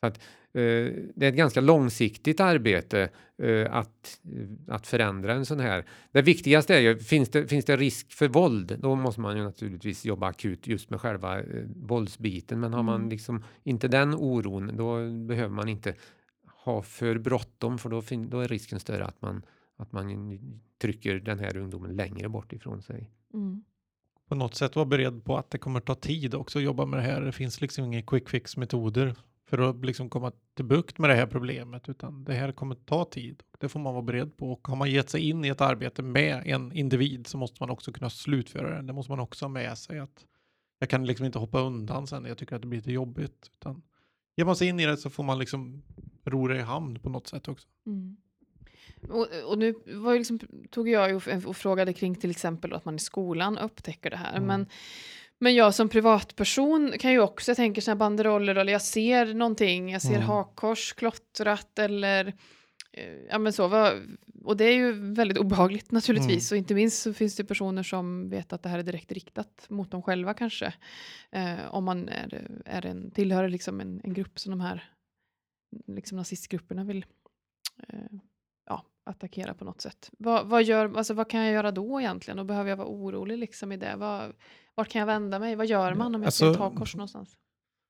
Så 0.00 0.06
att, 0.06 0.18
eh, 0.52 0.92
det 1.14 1.20
är 1.20 1.28
ett 1.28 1.34
ganska 1.34 1.60
långsiktigt 1.60 2.40
arbete 2.40 3.08
eh, 3.38 3.74
att, 3.74 4.20
att 4.68 4.86
förändra 4.86 5.34
en 5.34 5.46
sån 5.46 5.60
här. 5.60 5.84
Det 6.12 6.22
viktigaste 6.22 6.74
är 6.74 6.80
ju, 6.80 6.98
finns 6.98 7.28
det, 7.28 7.46
finns 7.46 7.64
det 7.64 7.76
risk 7.76 8.12
för 8.12 8.28
våld, 8.28 8.78
då 8.80 8.94
måste 8.94 9.20
man 9.20 9.36
ju 9.36 9.42
naturligtvis 9.42 10.04
jobba 10.04 10.26
akut 10.26 10.66
just 10.66 10.90
med 10.90 11.00
själva 11.00 11.40
eh, 11.40 11.64
våldsbiten. 11.76 12.60
Men 12.60 12.74
har 12.74 12.82
man 12.82 12.94
Mm. 12.96 13.10
liksom 13.10 13.44
inte 13.62 13.88
den 13.88 14.14
oron, 14.14 14.76
då 14.76 15.10
behöver 15.10 15.54
man 15.54 15.68
inte 15.68 15.94
ha 16.64 16.82
för 16.82 17.18
bråttom, 17.18 17.78
för 17.78 17.88
då, 17.90 18.02
då 18.28 18.40
är 18.40 18.48
risken 18.48 18.80
större 18.80 19.04
att 19.04 19.22
man, 19.22 19.42
att 19.76 19.92
man 19.92 20.38
trycker 20.82 21.20
den 21.20 21.38
här 21.38 21.56
ungdomen 21.56 21.96
längre 21.96 22.28
bort 22.28 22.52
ifrån 22.52 22.82
sig. 22.82 23.10
Mm. 23.34 23.64
På 24.28 24.34
något 24.34 24.54
sätt 24.54 24.76
vara 24.76 24.86
beredd 24.86 25.24
på 25.24 25.36
att 25.36 25.50
det 25.50 25.58
kommer 25.58 25.80
ta 25.80 25.94
tid 25.94 26.34
också 26.34 26.58
att 26.58 26.64
jobba 26.64 26.86
med 26.86 26.98
det 26.98 27.02
här. 27.02 27.20
Det 27.20 27.32
finns 27.32 27.60
liksom 27.60 27.84
inga 27.84 28.02
quick 28.02 28.28
fix 28.28 28.56
metoder 28.56 29.14
för 29.46 29.58
att 29.58 29.84
liksom 29.84 30.10
komma 30.10 30.32
till 30.54 30.64
bukt 30.64 30.98
med 30.98 31.10
det 31.10 31.16
här 31.16 31.26
problemet, 31.26 31.88
utan 31.88 32.24
det 32.24 32.34
här 32.34 32.52
kommer 32.52 32.74
ta 32.74 33.04
tid. 33.04 33.42
Det 33.58 33.68
får 33.68 33.80
man 33.80 33.94
vara 33.94 34.02
beredd 34.02 34.36
på. 34.36 34.52
Och 34.52 34.68
har 34.68 34.76
man 34.76 34.90
gett 34.90 35.10
sig 35.10 35.28
in 35.28 35.44
i 35.44 35.48
ett 35.48 35.60
arbete 35.60 36.02
med 36.02 36.42
en 36.46 36.72
individ 36.72 37.26
så 37.26 37.38
måste 37.38 37.56
man 37.60 37.70
också 37.70 37.92
kunna 37.92 38.10
slutföra 38.10 38.76
det. 38.76 38.82
Det 38.82 38.92
måste 38.92 39.12
man 39.12 39.20
också 39.20 39.44
ha 39.44 39.50
med 39.50 39.78
sig 39.78 39.98
att 39.98 40.24
jag 40.78 40.90
kan 40.90 41.06
liksom 41.06 41.26
inte 41.26 41.38
hoppa 41.38 41.60
undan 41.60 42.06
sen 42.06 42.22
när 42.22 42.28
jag 42.30 42.38
tycker 42.38 42.56
att 42.56 42.62
det 42.62 42.68
blir 42.68 42.78
lite 42.78 42.92
jobbigt. 42.92 43.50
Utan 43.58 43.82
ger 44.36 44.44
man 44.44 44.56
sig 44.56 44.68
in 44.68 44.80
i 44.80 44.86
det 44.86 44.96
så 44.96 45.10
får 45.10 45.24
man 45.24 45.38
liksom 45.38 45.82
ro 46.24 46.48
det 46.48 46.56
i 46.56 46.60
hamn 46.60 46.98
på 46.98 47.08
något 47.08 47.26
sätt 47.26 47.48
också. 47.48 47.68
Mm. 47.86 48.16
Och, 49.08 49.28
och 49.44 49.58
nu 49.58 49.74
liksom, 50.18 50.38
tog 50.70 50.88
jag 50.88 51.16
och, 51.16 51.46
och 51.46 51.56
frågade 51.56 51.92
kring 51.92 52.14
till 52.14 52.30
exempel 52.30 52.72
att 52.72 52.84
man 52.84 52.94
i 52.96 52.98
skolan 52.98 53.58
upptäcker 53.58 54.10
det 54.10 54.16
här. 54.16 54.36
Mm. 54.36 54.46
Men, 54.46 54.66
men 55.40 55.54
jag 55.54 55.74
som 55.74 55.88
privatperson 55.88 56.92
kan 56.98 57.12
ju 57.12 57.20
också, 57.20 57.50
jag 57.50 57.56
tänker 57.56 57.82
såna 57.82 57.96
banderoller 57.96 58.54
eller 58.54 58.72
jag 58.72 58.82
ser 58.82 59.34
någonting, 59.34 59.92
jag 59.92 60.02
ser 60.02 60.14
Mm. 60.14 60.22
hakkors 60.22 60.92
klottrat 60.92 61.78
eller 61.78 62.26
eh, 62.92 63.14
ja 63.30 63.38
men 63.38 63.52
så. 63.52 63.90
Och 64.44 64.56
det 64.56 64.64
är 64.64 64.74
ju 64.74 64.92
väldigt 64.92 65.38
obehagligt 65.38 65.90
naturligtvis. 65.92 66.52
Och 66.52 66.58
inte 66.58 66.74
minst 66.74 67.02
så 67.02 67.12
finns 67.14 67.36
det 67.36 67.44
personer 67.44 67.82
som 67.82 68.28
vet 68.28 68.52
att 68.52 68.62
det 68.62 68.68
här 68.68 68.78
är 68.78 68.82
direkt 68.82 69.12
riktat 69.12 69.66
mot 69.68 69.90
dem 69.90 70.02
själva 70.02 70.34
kanske. 70.34 70.74
Eh, 71.32 71.74
om 71.74 71.84
man 71.84 72.08
är, 72.08 72.50
är 72.64 72.86
en, 72.86 73.10
tillhör 73.10 73.48
liksom 73.48 73.80
en, 73.80 74.00
en 74.04 74.14
grupp 74.14 74.38
som 74.38 74.50
de 74.50 74.60
här 74.60 74.84
liksom 75.86 76.16
nazistgrupperna 76.18 76.84
vill 76.84 77.06
eh, 77.88 78.18
ja, 78.66 78.84
attackera 79.04 79.54
på 79.54 79.64
något 79.64 79.80
sätt. 79.80 80.10
Vad, 80.18 80.46
vad, 80.46 80.62
gör, 80.62 80.96
alltså, 80.96 81.14
vad 81.14 81.30
kan 81.30 81.40
jag 81.40 81.52
göra 81.52 81.70
då 81.70 82.00
egentligen? 82.00 82.38
Och 82.38 82.46
behöver 82.46 82.70
jag 82.70 82.76
vara 82.76 82.88
orolig 82.88 83.38
liksom 83.38 83.72
i 83.72 83.76
det? 83.76 83.96
Vad, 83.96 84.32
vart 84.74 84.88
kan 84.88 84.98
jag 84.98 85.06
vända 85.06 85.38
mig? 85.38 85.56
Vad 85.56 85.66
gör 85.66 85.94
man 85.94 86.14
om 86.14 86.22
jag 86.22 86.32
ser 86.32 86.46
ett 86.46 86.48
Alltså, 86.48 86.62
hakkors 86.62 86.96
någonstans? 86.96 87.28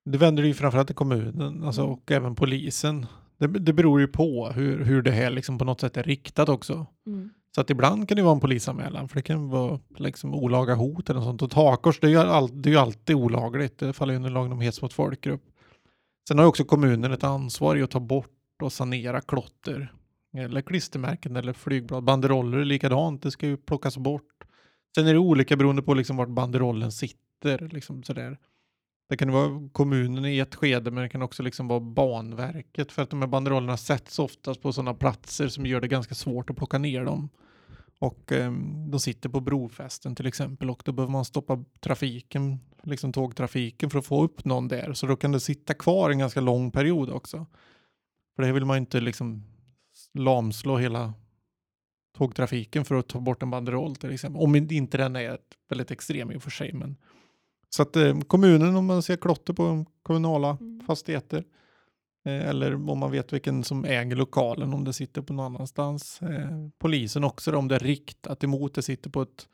Det 0.05 0.19
vänder 0.19 0.43
ju 0.43 0.55
framförallt 0.55 0.89
till 0.89 0.97
kommunen 0.97 1.65
alltså, 1.65 1.81
Mm. 1.83 1.93
och 1.93 2.11
även 2.11 2.35
polisen. 2.35 3.07
Det, 3.39 3.47
det 3.47 3.73
beror 3.73 4.01
ju 4.01 4.07
på 4.07 4.49
hur, 4.55 4.85
hur 4.85 5.03
det 5.03 5.11
här 5.11 5.31
liksom 5.31 5.59
på 5.59 5.65
något 5.65 5.81
sätt 5.81 5.97
är 5.97 6.03
riktat 6.03 6.49
också. 6.49 6.87
Mm. 7.07 7.31
Så 7.55 7.61
att 7.61 7.71
ibland 7.71 8.09
kan 8.09 8.17
det 8.17 8.23
vara 8.23 8.35
en 8.35 8.41
polisanmälan 8.41 9.09
för 9.09 9.17
det 9.17 9.23
kan 9.23 9.49
vara 9.49 9.81
liksom 9.97 10.35
olaga 10.35 10.75
hot 10.75 11.11
eller 11.11 11.21
något 11.21 11.27
sånt. 11.29 11.43
Och 11.43 11.51
takors, 11.51 12.01
det 12.01 12.07
är 12.07 12.11
ju, 12.11 12.19
all, 12.19 12.63
det 12.63 12.69
är 12.69 12.73
ju 12.73 12.79
alltid 12.79 13.17
olagligt. 13.17 13.79
Det 13.79 13.93
faller 13.93 14.13
ju 14.13 14.17
under 14.17 14.31
lagen 14.31 14.53
om 14.53 14.61
hets 14.61 14.83
mot 14.83 14.93
folkgrupp. 14.93 15.43
Sen 16.29 16.39
har 16.39 16.45
ju 16.45 16.49
också 16.49 16.65
kommunen 16.65 17.13
ett 17.13 17.25
ansvar 17.25 17.77
i 17.77 17.83
att 17.83 17.91
ta 17.91 18.01
bort 18.01 18.29
och 18.63 18.73
sanera 18.73 19.21
klotter. 19.21 19.93
Eller 20.37 20.61
klistermärken 20.61 21.37
eller 21.37 21.53
flygblad. 21.53 22.05
Banderoller 22.05 22.59
är 22.59 22.65
likadant, 22.65 23.23
det 23.23 23.31
ska 23.31 23.47
ju 23.47 23.57
plockas 23.57 23.97
bort. 23.97 24.34
Sen 24.95 25.07
är 25.07 25.13
det 25.13 25.19
olika 25.19 25.57
beroende 25.57 25.83
på 25.83 25.95
liksom 25.95 26.17
vart 26.17 26.29
banderollen 26.29 26.93
sitter. 26.93 27.69
Liksom 27.69 28.03
sådär. 28.03 28.39
Det 29.09 29.17
kan 29.17 29.29
ju 29.29 29.35
vara 29.35 29.69
kommunen 29.73 30.25
i 30.25 30.39
ett 30.39 30.55
skede 30.55 30.91
men 30.91 31.03
det 31.03 31.09
kan 31.09 31.23
också 31.23 31.43
liksom 31.43 31.69
vara 31.69 31.81
banverket 31.81 32.93
för 32.93 33.03
att 33.03 33.11
de 33.11 33.23
här 33.23 33.29
banderollerna 33.29 33.77
sätts 33.77 34.19
oftast 34.19 34.63
på 34.63 34.73
sådana 34.73 34.95
platser 34.95 35.49
som 35.49 35.67
gör 35.67 35.81
det 35.81 35.89
ganska 35.89 36.15
svårt 36.15 36.51
att 36.51 36.57
plocka 36.57 36.79
ner 36.79 37.05
dem. 37.05 37.29
Och 37.99 38.33
eh, 38.33 38.53
de 38.89 39.01
sitter 39.01 39.29
på 39.29 39.41
brofästen 39.41 40.15
till 40.15 40.27
exempel 40.27 40.71
och 40.71 40.83
då 40.85 40.93
behöver 40.93 41.13
man 41.13 41.25
stoppa 41.25 41.65
trafiken, 41.81 42.59
liksom 42.83 43.13
tågtrafiken 43.13 43.91
för 43.91 43.99
att 43.99 44.07
få 44.07 44.25
upp 44.25 44.45
någon 44.45 44.69
där. 44.69 44.93
Så 44.93 45.07
då 45.07 45.17
kan 45.17 45.33
det 45.33 45.41
sitta 45.41 45.75
kvar 45.75 46.11
en 46.11 46.19
ganska 46.19 46.41
lång 46.41 46.71
period 46.71 47.11
också. 47.11 47.47
För 48.37 48.43
det 48.43 48.53
vill 48.53 48.65
man 48.65 48.77
inte 48.77 49.01
liksom 49.01 49.43
lamslå 50.15 50.77
hela 50.77 51.15
tågtrafiken 52.17 52.85
för 52.85 52.95
att 52.95 53.09
ta 53.09 53.21
bort 53.21 53.43
en 53.43 53.51
banderoll 53.51 53.97
till 53.97 54.13
exempel. 54.13 54.43
Om 54.43 54.57
inte 54.57 54.99
den 54.99 55.17
är 55.17 55.39
väldigt 55.69 55.91
extrem 55.91 56.33
i 56.33 56.37
och 56.37 56.43
för 56.43 56.51
sig. 56.51 56.73
Men... 56.73 56.97
Så 57.71 57.83
att 57.83 57.97
eh, 57.97 58.21
kommunen 58.21 58.77
om 58.77 58.87
man 58.87 59.03
ser 59.03 59.17
klotter 59.17 59.53
på 59.53 59.85
kommunala 60.03 60.59
Mm. 60.61 60.87
fastigheter 60.87 61.45
eh, 62.27 62.49
eller 62.49 62.75
om 62.91 62.99
man 62.99 63.11
vet 63.11 63.33
vilken 63.33 63.65
som 63.65 63.85
äger 63.85 64.17
lokalen 64.17 64.75
om 64.75 64.85
det 64.85 64.93
sitter 64.93 65.23
på 65.23 65.33
någon 65.33 65.55
annanstans. 65.55 66.23
Eh, 66.23 66.69
polisen 66.79 67.25
också 67.25 67.53
då, 67.53 67.59
om 67.59 67.69
det 67.69 67.75
är 67.75 67.79
riktat 67.79 68.45
emot 68.45 68.75
det 68.75 68.83
sitter 68.83 69.11
på 69.11 69.23
ett 69.23 69.49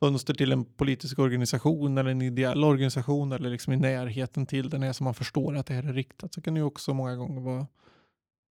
fönster 0.00 0.34
till 0.34 0.52
en 0.52 0.64
politisk 0.64 1.18
organisation 1.18 1.98
eller 1.98 2.10
en 2.10 2.22
ideell 2.22 2.64
organisation 2.64 3.32
eller 3.32 3.50
liksom 3.50 3.72
i 3.72 3.76
närheten 3.76 4.46
till 4.46 4.70
den 4.70 4.82
är 4.82 4.92
så 4.92 5.04
man 5.04 5.14
förstår 5.14 5.56
att 5.56 5.66
det 5.66 5.74
här 5.74 5.82
är 5.82 5.92
riktat 5.92 6.34
så 6.34 6.42
kan 6.42 6.54
det 6.54 6.58
ju 6.60 6.64
också 6.64 6.94
många 6.94 7.16
gånger 7.16 7.40
vara 7.40 7.66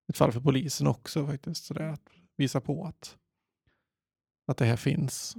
ett 0.10 0.18
fall 0.18 0.32
för 0.32 0.40
polisen 0.40 0.88
också 0.88 1.28
faktiskt. 1.28 1.66
Så 1.66 1.84
att 1.84 2.02
visa 2.38 2.62
på 2.62 2.84
att, 2.86 3.18
att 4.52 4.58
det 4.58 4.66
här 4.66 4.76
finns. 4.76 5.36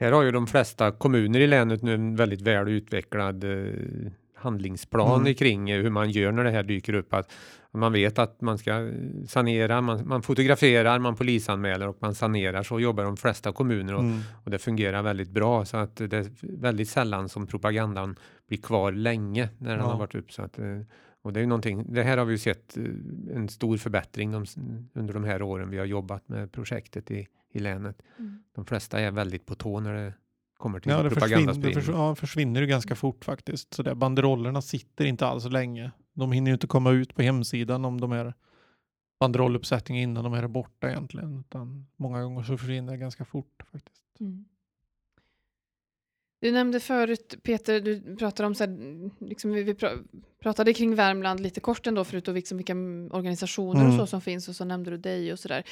Här 0.00 0.12
har 0.12 0.22
ju 0.22 0.30
de 0.30 0.46
flesta 0.46 0.90
kommuner 0.92 1.40
i 1.40 1.46
länet 1.46 1.82
nu 1.82 1.94
en 1.94 2.16
väldigt 2.16 2.40
väl 2.40 2.68
utvecklad 2.68 3.44
eh, 3.44 3.72
handlingsplan 4.34 5.20
Mm. 5.20 5.34
kring 5.34 5.70
eh, 5.70 5.82
hur 5.82 5.90
man 5.90 6.10
gör 6.10 6.32
när 6.32 6.44
det 6.44 6.50
här 6.50 6.62
dyker 6.62 6.94
upp. 6.94 7.14
Att 7.14 7.32
man 7.72 7.92
vet 7.92 8.18
att 8.18 8.40
man 8.40 8.58
ska 8.58 8.70
eh, 8.70 8.92
sanera, 9.26 9.80
man, 9.80 10.08
man 10.08 10.22
fotograferar, 10.22 10.98
man 10.98 11.16
polisanmäler 11.16 11.88
och 11.88 11.96
man 12.00 12.14
sanerar. 12.14 12.62
Så 12.62 12.80
jobbar 12.80 13.04
de 13.04 13.16
flesta 13.16 13.52
kommuner 13.52 13.94
och, 13.94 14.00
Mm. 14.00 14.20
och 14.44 14.50
det 14.50 14.58
fungerar 14.58 15.02
väldigt 15.02 15.30
bra. 15.30 15.64
Så 15.64 15.76
att 15.76 15.96
det 15.96 16.12
är 16.12 16.26
väldigt 16.60 16.88
sällan 16.88 17.28
som 17.28 17.46
propagandan 17.46 18.16
blir 18.48 18.58
kvar 18.58 18.92
länge 18.92 19.48
när 19.58 19.70
den 19.70 19.78
Ja. 19.78 19.86
har 19.86 19.98
varit 19.98 20.14
upp. 20.14 20.32
Så 20.32 20.42
att, 20.42 20.58
och 21.22 21.32
det 21.32 21.38
är 21.40 21.42
ju 21.42 21.46
någonting, 21.48 21.84
det 21.94 22.02
här 22.02 22.16
har 22.18 22.24
vi 22.24 22.38
sett 22.38 22.76
en 23.34 23.48
stor 23.48 23.76
förbättring 23.76 24.32
de, 24.32 24.44
under 24.94 25.14
de 25.14 25.24
här 25.24 25.42
åren 25.42 25.70
vi 25.70 25.78
har 25.78 25.84
jobbat 25.86 26.28
med 26.28 26.52
projektet 26.52 27.10
i, 27.10 27.26
i 27.56 27.60
länet. 27.60 28.02
Mm. 28.18 28.42
De 28.52 28.64
flesta 28.64 29.00
är 29.00 29.10
väldigt 29.10 29.46
på 29.46 29.54
tå 29.54 29.80
när 29.80 29.94
det 29.94 30.14
kommer 30.56 30.80
till 30.80 30.92
Ja, 30.92 31.02
det 31.02 31.10
försvinner, 31.10 31.28
det 31.28 31.36
propagandaspridning. 31.36 31.82
förs 31.84 31.94
ja, 31.94 32.14
försvinner 32.14 32.60
ju 32.60 32.66
ganska 32.66 32.94
fort 32.94 33.24
faktiskt. 33.24 33.74
Så 33.74 33.82
där, 33.82 33.94
banderollerna 33.94 34.62
sitter 34.62 35.04
inte 35.04 35.26
alls 35.26 35.44
länge. 35.44 35.90
De 36.12 36.32
hinner 36.32 36.50
ju 36.50 36.54
inte 36.54 36.66
komma 36.66 36.90
ut 36.90 37.14
på 37.14 37.22
hemsidan 37.22 37.84
om 37.84 38.00
de 38.00 38.12
är 38.12 38.34
banderolluppsättning 39.20 39.98
innan 39.98 40.24
de 40.24 40.34
är 40.34 40.48
borta 40.48 40.90
egentligen. 40.90 41.40
Utan 41.40 41.86
många 41.96 42.22
gånger 42.22 42.42
så 42.42 42.58
försvinner 42.58 42.92
det 42.92 42.98
ganska 42.98 43.24
fort 43.24 43.62
faktiskt. 43.72 44.20
Mm. 44.20 44.44
Du 46.40 46.52
nämnde 46.52 46.80
förut, 46.80 47.34
Peter, 47.42 47.80
du 47.80 48.16
pratade 48.16 48.46
om 48.46 48.54
så 48.54 48.64
här, 48.64 49.10
liksom 49.28 49.52
vi, 49.52 49.62
vi 49.62 49.72
pra- 49.72 50.04
pratade 50.42 50.74
kring 50.74 50.94
Värmland 50.94 51.40
lite 51.40 51.60
kort 51.60 51.86
ändå, 51.86 52.04
förutom 52.04 52.34
liksom 52.34 52.56
vilka 52.58 52.72
mm, 52.72 53.12
organisationer 53.12 53.80
och 53.80 53.86
Mm. 53.86 53.98
så 53.98 54.06
som 54.06 54.20
finns, 54.20 54.48
och 54.48 54.56
så 54.56 54.64
nämnde 54.64 54.90
du 54.90 54.96
dig 54.96 55.32
och 55.32 55.38
sådär. 55.38 55.64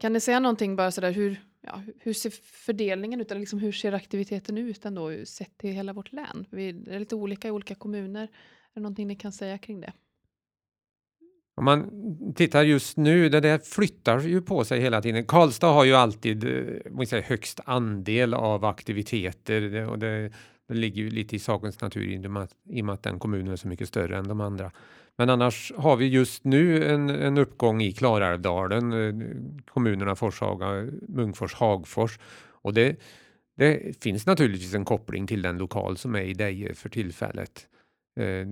Kan 0.00 0.12
ni 0.12 0.20
säga 0.20 0.40
någonting 0.40 0.76
bara 0.76 0.90
sådär, 0.90 1.10
hur, 1.12 1.40
ja, 1.60 1.82
hur 2.00 2.12
ser 2.12 2.30
fördelningen 2.66 3.20
ut, 3.20 3.30
eller 3.30 3.40
liksom 3.40 3.58
hur 3.58 3.72
ser 3.72 3.92
aktiviteten 3.92 4.58
ut 4.58 4.84
ändå, 4.84 5.10
sett 5.26 5.58
till 5.58 5.70
hela 5.72 5.92
vårt 5.92 6.12
län? 6.12 6.46
Vi, 6.50 6.68
är 6.68 6.98
lite 6.98 7.14
olika 7.14 7.48
i 7.48 7.50
olika 7.50 7.74
kommuner. 7.74 8.22
Är 8.22 8.28
det 8.74 8.80
någonting 8.80 9.06
ni 9.08 9.16
kan 9.16 9.32
säga 9.32 9.58
kring 9.58 9.80
det? 9.80 9.92
Om 11.56 11.64
man 11.64 11.90
tittar 12.34 12.62
just 12.62 12.96
nu, 12.96 13.28
det 13.28 13.40
där 13.40 13.58
flyttar 13.58 14.20
ju 14.20 14.42
på 14.42 14.64
sig 14.64 14.80
hela 14.80 15.02
tiden. 15.02 15.24
Karlstad 15.24 15.66
har 15.66 15.84
ju 15.84 15.94
alltid 15.94 16.44
eh, 16.44 17.04
säga, 17.06 17.22
högst 17.22 17.60
andel 17.64 18.34
av 18.34 18.64
aktiviteter 18.64 19.88
och 19.88 19.98
det, 19.98 20.32
det 20.68 20.74
ligger 20.74 21.02
ju 21.02 21.10
lite 21.10 21.36
i 21.36 21.38
sakens 21.38 21.80
natur 21.80 22.08
i 22.08 22.26
och, 22.26 22.30
med 22.30 22.42
att, 22.42 22.54
i 22.68 22.82
och 22.82 22.86
med 22.86 22.92
att 22.92 23.02
den 23.02 23.18
kommunen 23.18 23.52
är 23.52 23.56
så 23.56 23.68
mycket 23.68 23.88
större 23.88 24.18
än 24.18 24.28
de 24.28 24.40
andra. 24.40 24.70
Men 25.16 25.30
annars 25.30 25.72
har 25.76 25.96
vi 25.96 26.06
just 26.06 26.44
nu 26.44 26.84
en, 26.94 27.10
en 27.10 27.38
uppgång 27.38 27.82
i 27.82 27.92
Klarälvdalen, 27.92 28.92
eh, 28.92 29.14
kommunerna 29.66 30.14
Forshaga, 30.14 30.90
Munkfors, 31.08 31.54
Hagfors 31.54 32.18
och 32.62 32.74
det, 32.74 32.96
det 33.56 34.02
finns 34.02 34.26
naturligtvis 34.26 34.74
en 34.74 34.84
koppling 34.84 35.26
till 35.26 35.42
den 35.42 35.58
lokal 35.58 35.96
som 35.96 36.14
är 36.14 36.22
i 36.22 36.34
Deje 36.34 36.74
för 36.74 36.88
tillfället. 36.88 37.66
Eh, 38.20 38.46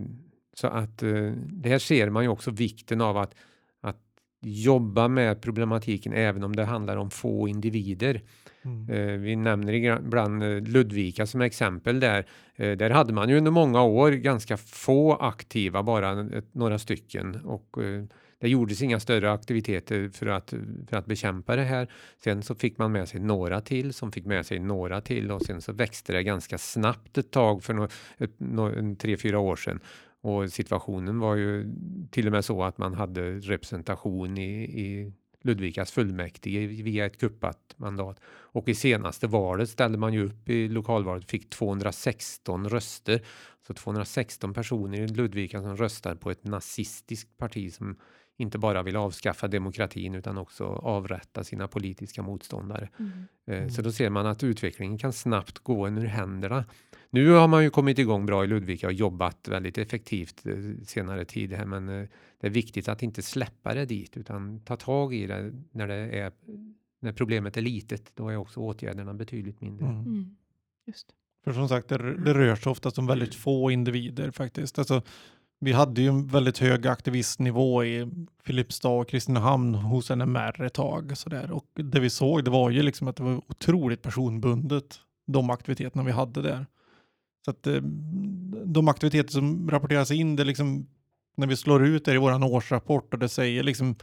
Eh, 0.52 0.56
så 0.56 0.66
att 0.66 1.02
eh, 1.02 1.32
det 1.36 1.68
här 1.68 1.78
ser 1.78 2.10
man 2.10 2.22
ju 2.22 2.28
också 2.28 2.50
vikten 2.50 3.00
av 3.00 3.16
att, 3.16 3.34
att 3.80 4.00
jobba 4.40 5.08
med 5.08 5.40
problematiken 5.40 6.12
även 6.12 6.44
om 6.44 6.56
det 6.56 6.64
handlar 6.64 6.96
om 6.96 7.10
få 7.10 7.48
individer. 7.48 8.22
Mm. 8.64 8.90
Eh, 8.90 9.18
vi 9.18 9.36
nämner 9.36 9.72
ibland 9.72 10.42
eh, 10.42 10.60
Ludvika 10.60 11.26
som 11.26 11.40
exempel 11.40 12.00
där. 12.00 12.26
Där 12.56 12.90
hade 12.90 13.12
man 13.12 13.28
ju 13.28 13.36
under 13.36 13.50
många 13.50 13.82
år 13.82 14.10
ganska 14.10 14.56
få 14.56 15.14
aktiva, 15.14 15.82
bara 15.82 16.28
några 16.52 16.78
stycken 16.78 17.40
och 17.44 17.76
det 18.42 18.48
gjordes 18.48 18.82
inga 18.82 19.00
större 19.00 19.32
aktiviteter 19.32 20.08
för 20.08 20.26
att, 20.26 20.54
för 20.88 20.96
att 20.96 21.06
bekämpa 21.06 21.56
det 21.56 21.62
här. 21.62 21.88
Sen 22.24 22.42
så 22.42 22.54
fick 22.54 22.78
man 22.78 22.92
med 22.92 23.08
sig 23.08 23.20
några 23.20 23.60
till 23.60 23.92
som 23.92 24.12
fick 24.12 24.26
med 24.26 24.46
sig 24.46 24.58
några 24.58 25.00
till 25.00 25.30
och 25.30 25.42
sen 25.42 25.62
så 25.62 25.72
växte 25.72 26.12
det 26.12 26.22
ganska 26.22 26.58
snabbt 26.58 27.18
ett 27.18 27.30
tag 27.30 27.64
för 27.64 27.74
no, 27.74 27.88
ett, 28.18 28.40
no, 28.40 28.96
tre, 28.96 29.16
fyra 29.16 29.38
år 29.38 29.56
sedan 29.56 29.80
och 30.22 30.52
situationen 30.52 31.18
var 31.18 31.36
ju 31.36 31.74
till 32.10 32.26
och 32.26 32.32
med 32.32 32.44
så 32.44 32.62
att 32.62 32.78
man 32.78 32.94
hade 32.94 33.38
representation 33.38 34.38
i, 34.38 34.62
i 34.62 35.12
Ludvikas 35.42 35.90
fullmäktige 35.90 36.82
via 36.82 37.06
ett 37.06 37.20
kuppat 37.20 37.74
mandat. 37.76 38.20
Och 38.26 38.68
i 38.68 38.74
senaste 38.74 39.26
valet 39.26 39.70
ställde 39.70 39.98
man 39.98 40.12
ju 40.12 40.26
upp 40.26 40.48
i 40.48 40.68
lokalvalet 40.68 41.30
fick 41.30 41.50
216 41.50 42.68
röster. 42.68 43.22
Så 43.66 43.74
216 43.74 44.54
personer 44.54 45.00
i 45.00 45.08
Ludvika 45.08 45.62
som 45.62 45.76
röstar 45.76 46.14
på 46.14 46.30
ett 46.30 46.44
nazistiskt 46.44 47.38
parti 47.38 47.72
som 47.72 47.96
inte 48.36 48.58
bara 48.58 48.82
vill 48.82 48.96
avskaffa 48.96 49.48
demokratin 49.48 50.14
utan 50.14 50.38
också 50.38 50.64
avrätta 50.64 51.44
sina 51.44 51.68
politiska 51.68 52.22
motståndare. 52.22 52.88
Mm. 52.98 53.26
Eh, 53.46 53.68
så 53.68 53.82
då 53.82 53.92
ser 53.92 54.10
man 54.10 54.26
att 54.26 54.44
utvecklingen 54.44 54.98
kan 54.98 55.12
snabbt 55.12 55.58
gå 55.58 55.86
en 55.86 55.98
ur 55.98 56.06
händerna. 56.06 56.64
Nu 57.14 57.30
har 57.30 57.48
man 57.48 57.62
ju 57.62 57.70
kommit 57.70 57.98
igång 57.98 58.26
bra 58.26 58.44
i 58.44 58.46
Ludvika 58.46 58.86
och 58.86 58.92
jobbat 58.92 59.48
väldigt 59.48 59.78
effektivt 59.78 60.46
eh, 60.46 60.54
senare 60.84 61.24
tid 61.24 61.52
här, 61.52 61.64
men 61.64 61.88
eh, 61.88 62.08
det 62.40 62.46
är 62.46 62.50
viktigt 62.50 62.88
att 62.88 63.02
inte 63.02 63.22
släppa 63.22 63.74
det 63.74 63.84
dit 63.84 64.16
utan 64.16 64.60
ta 64.60 64.76
tag 64.76 65.14
i 65.14 65.26
det 65.26 65.52
när 65.70 65.88
det 65.88 65.94
är 65.94 66.32
när 67.00 67.12
problemet 67.12 67.56
är 67.56 67.62
litet. 67.62 68.12
Då 68.14 68.28
är 68.28 68.36
också 68.36 68.60
åtgärderna 68.60 69.14
betydligt 69.14 69.60
mindre. 69.60 69.86
Mm. 69.86 70.00
Mm. 70.00 70.36
Just. 70.86 71.06
För 71.44 71.52
som 71.52 71.68
sagt, 71.68 71.88
det, 71.88 72.24
det 72.24 72.34
rör 72.34 72.56
sig 72.56 72.70
oftast 72.70 72.98
om 72.98 73.06
väldigt 73.06 73.34
få 73.34 73.70
individer 73.70 74.30
faktiskt. 74.30 74.78
Alltså, 74.78 75.02
vi 75.58 75.72
hade 75.72 76.02
ju 76.02 76.08
en 76.08 76.26
väldigt 76.26 76.58
hög 76.58 76.86
aktivistnivå 76.86 77.84
i 77.84 78.10
Filipstad 78.42 78.88
och 78.88 79.08
Kristinehamn 79.08 79.74
hos 79.74 80.10
NMR 80.10 80.62
ett 80.62 80.74
tag. 80.74 81.18
Sådär. 81.18 81.50
Och 81.50 81.66
det 81.74 82.00
vi 82.00 82.10
såg 82.10 82.44
det 82.44 82.50
var 82.50 82.70
ju 82.70 82.82
liksom 82.82 83.08
att 83.08 83.16
det 83.16 83.22
var 83.22 83.36
otroligt 83.36 84.02
personbundet, 84.02 85.00
de 85.26 85.50
aktiviteterna 85.50 86.04
vi 86.04 86.12
hade 86.12 86.42
där. 86.42 86.66
Så 87.44 87.50
att 87.50 87.66
eh, 87.66 87.82
de 88.64 88.88
aktiviteter 88.88 89.32
som 89.32 89.70
rapporteras 89.70 90.10
in, 90.10 90.36
det 90.36 90.44
liksom, 90.44 90.86
när 91.36 91.46
vi 91.46 91.56
slår 91.56 91.86
ut 91.86 92.04
det 92.04 92.14
i 92.14 92.18
vår 92.18 92.44
årsrapport 92.44 93.14
och 93.14 93.18
det 93.18 93.28
säger 93.28 93.62
liksom 93.62 93.96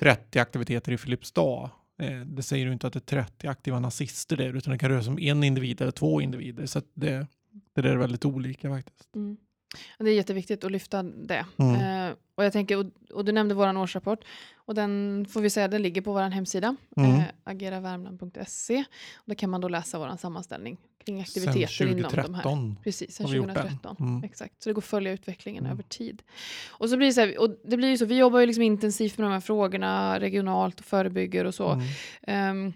30 0.00 0.38
aktiviteter 0.38 0.92
i 0.92 0.98
Filipstad. 0.98 1.70
Eh, 2.02 2.20
det 2.20 2.42
säger 2.42 2.66
ju 2.66 2.72
inte 2.72 2.86
att 2.86 2.92
det 2.92 2.98
är 2.98 3.22
30 3.24 3.46
aktiva 3.46 3.80
nazister 3.80 4.36
där, 4.36 4.56
utan 4.56 4.72
det 4.72 4.78
kan 4.78 4.90
röra 4.90 5.02
sig 5.02 5.10
om 5.10 5.18
en 5.18 5.44
individ 5.44 5.80
eller 5.80 5.92
två 5.92 6.20
individer. 6.20 6.66
Så 6.66 6.82
det, 6.94 7.26
det 7.74 7.88
är 7.88 7.96
väldigt 7.96 8.24
olika 8.24 8.70
faktiskt. 8.70 9.16
Mm. 9.16 9.36
Det 9.98 10.10
är 10.10 10.14
jätteviktigt 10.14 10.64
att 10.64 10.72
lyfta 10.72 11.02
det. 11.02 11.46
Mm. 11.56 12.08
Eh, 12.08 12.14
och 12.34 12.44
jag 12.44 12.52
tänker, 12.52 12.76
och, 12.76 12.86
och, 13.12 13.24
du 13.24 13.32
nämnde 13.32 13.54
vår 13.54 13.78
årsrapport 13.78 14.24
och 14.54 14.74
den 14.74 15.26
får 15.30 15.40
vi 15.40 15.50
säga, 15.50 15.68
den 15.68 15.82
ligger 15.82 16.02
på 16.02 16.12
vår 16.12 16.20
hemsida, 16.20 16.76
mm. 16.96 17.14
eh, 17.14 17.24
ageravärmland.se. 17.44 18.84
Där 19.24 19.34
kan 19.34 19.50
man 19.50 19.60
då 19.60 19.68
läsa 19.68 19.98
vår 19.98 20.16
sammanställning 20.16 20.76
kring 21.04 21.20
aktiviteter 21.20 21.86
inom 21.86 22.10
de 22.12 22.34
här. 22.34 22.74
Precis, 22.82 23.14
sen 23.14 23.26
2013. 23.26 23.96
Mm. 24.00 24.24
Exakt, 24.24 24.62
så 24.62 24.68
det 24.68 24.74
går 24.74 24.80
att 24.80 24.86
följa 24.86 25.12
utvecklingen 25.12 25.64
mm. 25.64 25.72
över 25.72 25.82
tid. 25.82 26.22
Och 26.68 26.90
så 26.90 26.96
blir 26.96 27.06
det 27.06 27.12
så 27.12 27.20
här, 27.20 27.40
och 27.40 27.56
det 27.64 27.76
blir 27.76 27.96
så, 27.96 28.04
vi 28.04 28.18
jobbar 28.18 28.40
ju 28.40 28.46
liksom 28.46 28.62
intensivt 28.62 29.18
med 29.18 29.26
de 29.26 29.32
här 29.32 29.40
frågorna 29.40 30.20
regionalt 30.20 30.80
och 30.80 30.86
förebygger 30.86 31.44
och 31.44 31.54
så. 31.54 31.82
Um, 32.26 32.72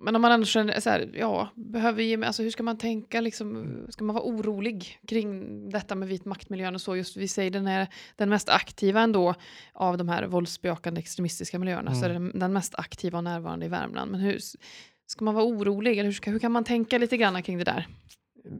men 0.00 0.16
om 0.16 0.22
man 0.22 0.32
ändå 0.32 0.46
känner 0.46 0.80
så 0.80 0.90
här, 0.90 1.10
ja, 1.14 1.48
behöver 1.54 2.02
ge, 2.02 2.24
alltså 2.24 2.42
hur 2.42 2.50
ska 2.50 2.62
man 2.62 2.78
tänka 2.78 3.20
liksom, 3.20 3.66
ska 3.88 4.04
man 4.04 4.14
vara 4.14 4.24
orolig 4.24 4.98
kring 5.06 5.70
detta 5.70 5.94
med 5.94 6.08
vit 6.08 6.24
maktmiljön 6.24 6.74
och 6.74 6.80
så, 6.80 6.96
just 6.96 7.16
vi 7.16 7.28
säger 7.28 7.50
den 7.50 7.66
är 7.66 7.88
den 8.16 8.28
mest 8.28 8.48
aktiva 8.48 9.00
ändå 9.00 9.34
av 9.72 9.98
de 9.98 10.08
här 10.08 10.26
våldsbejakande 10.26 10.98
extremistiska 11.00 11.58
miljöerna, 11.58 11.90
mm. 11.90 12.00
så 12.00 12.06
är 12.06 12.18
det 12.18 12.38
den 12.38 12.52
mest 12.52 12.74
aktiva 12.74 13.18
och 13.18 13.24
närvarande 13.24 13.66
i 13.66 13.68
Värmland. 13.68 14.10
Men 14.10 14.20
hur, 14.20 14.38
ska 15.06 15.24
man 15.24 15.34
vara 15.34 15.44
orolig, 15.44 15.92
eller 15.92 16.04
hur, 16.04 16.12
ska, 16.12 16.30
hur 16.30 16.38
kan 16.38 16.52
man 16.52 16.64
tänka 16.64 16.98
lite 16.98 17.16
grann 17.16 17.42
kring 17.42 17.58
det 17.58 17.64
där? 17.64 17.86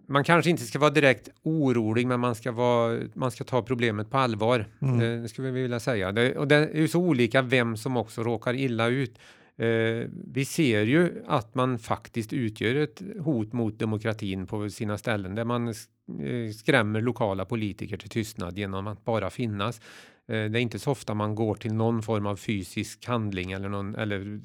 Man 0.08 0.24
kanske 0.24 0.50
inte 0.50 0.62
ska 0.62 0.78
vara 0.78 0.90
direkt 0.90 1.28
orolig, 1.42 2.06
men 2.06 2.20
man 2.20 2.34
ska, 2.34 2.52
vara, 2.52 3.00
man 3.14 3.30
ska 3.30 3.44
ta 3.44 3.62
problemet 3.62 4.10
på 4.10 4.18
allvar. 4.18 4.66
Mm. 4.82 5.22
Det 5.22 5.28
skulle 5.28 5.50
vi 5.50 5.62
vilja 5.62 5.80
säga. 5.80 6.12
Det, 6.12 6.36
och 6.36 6.48
det 6.48 6.56
är 6.56 6.76
ju 6.76 6.88
så 6.88 7.00
olika 7.00 7.42
vem 7.42 7.76
som 7.76 7.96
också 7.96 8.22
råkar 8.22 8.54
illa 8.54 8.86
ut. 8.86 9.18
Eh, 9.60 10.08
vi 10.26 10.44
ser 10.44 10.82
ju 10.82 11.24
att 11.26 11.54
man 11.54 11.78
faktiskt 11.78 12.32
utgör 12.32 12.74
ett 12.74 13.02
hot 13.18 13.52
mot 13.52 13.78
demokratin 13.78 14.46
på 14.46 14.70
sina 14.70 14.98
ställen 14.98 15.34
där 15.34 15.44
man 15.44 15.68
eh, 15.68 16.50
skrämmer 16.56 17.00
lokala 17.00 17.44
politiker 17.44 17.96
till 17.96 18.10
tystnad 18.10 18.58
genom 18.58 18.86
att 18.86 19.04
bara 19.04 19.30
finnas. 19.30 19.80
Eh, 20.28 20.44
det 20.50 20.58
är 20.58 20.62
inte 20.62 20.78
så 20.78 20.90
ofta 20.90 21.14
man 21.14 21.34
går 21.34 21.54
till 21.54 21.74
någon 21.74 22.02
form 22.02 22.26
av 22.26 22.36
fysisk 22.36 23.06
handling 23.06 23.52
eller, 23.52 23.68
någon, 23.68 23.94
eller, 23.94 24.40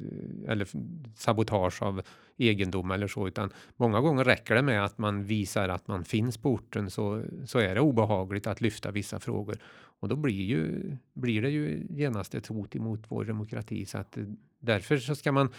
eller 0.47 0.67
sabotage 1.15 1.81
av 1.81 2.01
egendom 2.37 2.91
eller 2.91 3.07
så, 3.07 3.27
utan 3.27 3.51
många 3.77 4.01
gånger 4.01 4.23
räcker 4.23 4.55
det 4.55 4.61
med 4.61 4.85
att 4.85 4.97
man 4.97 5.23
visar 5.23 5.69
att 5.69 5.87
man 5.87 6.05
finns 6.05 6.37
på 6.37 6.49
orten 6.49 6.89
så, 6.89 7.23
så 7.45 7.59
är 7.59 7.75
det 7.75 7.81
obehagligt 7.81 8.47
att 8.47 8.61
lyfta 8.61 8.91
vissa 8.91 9.19
frågor. 9.19 9.57
Och 9.99 10.09
då 10.09 10.15
blir, 10.15 10.45
ju, 10.45 10.97
blir 11.13 11.41
det 11.41 11.49
ju 11.49 11.87
genast 11.89 12.35
ett 12.35 12.47
hot 12.47 12.75
emot 12.75 13.03
vår 13.07 13.25
demokrati. 13.25 13.85
Så 13.85 13.97
att 13.97 14.17
därför 14.59 14.97
så 14.97 15.15
ska 15.15 15.31
man 15.31 15.49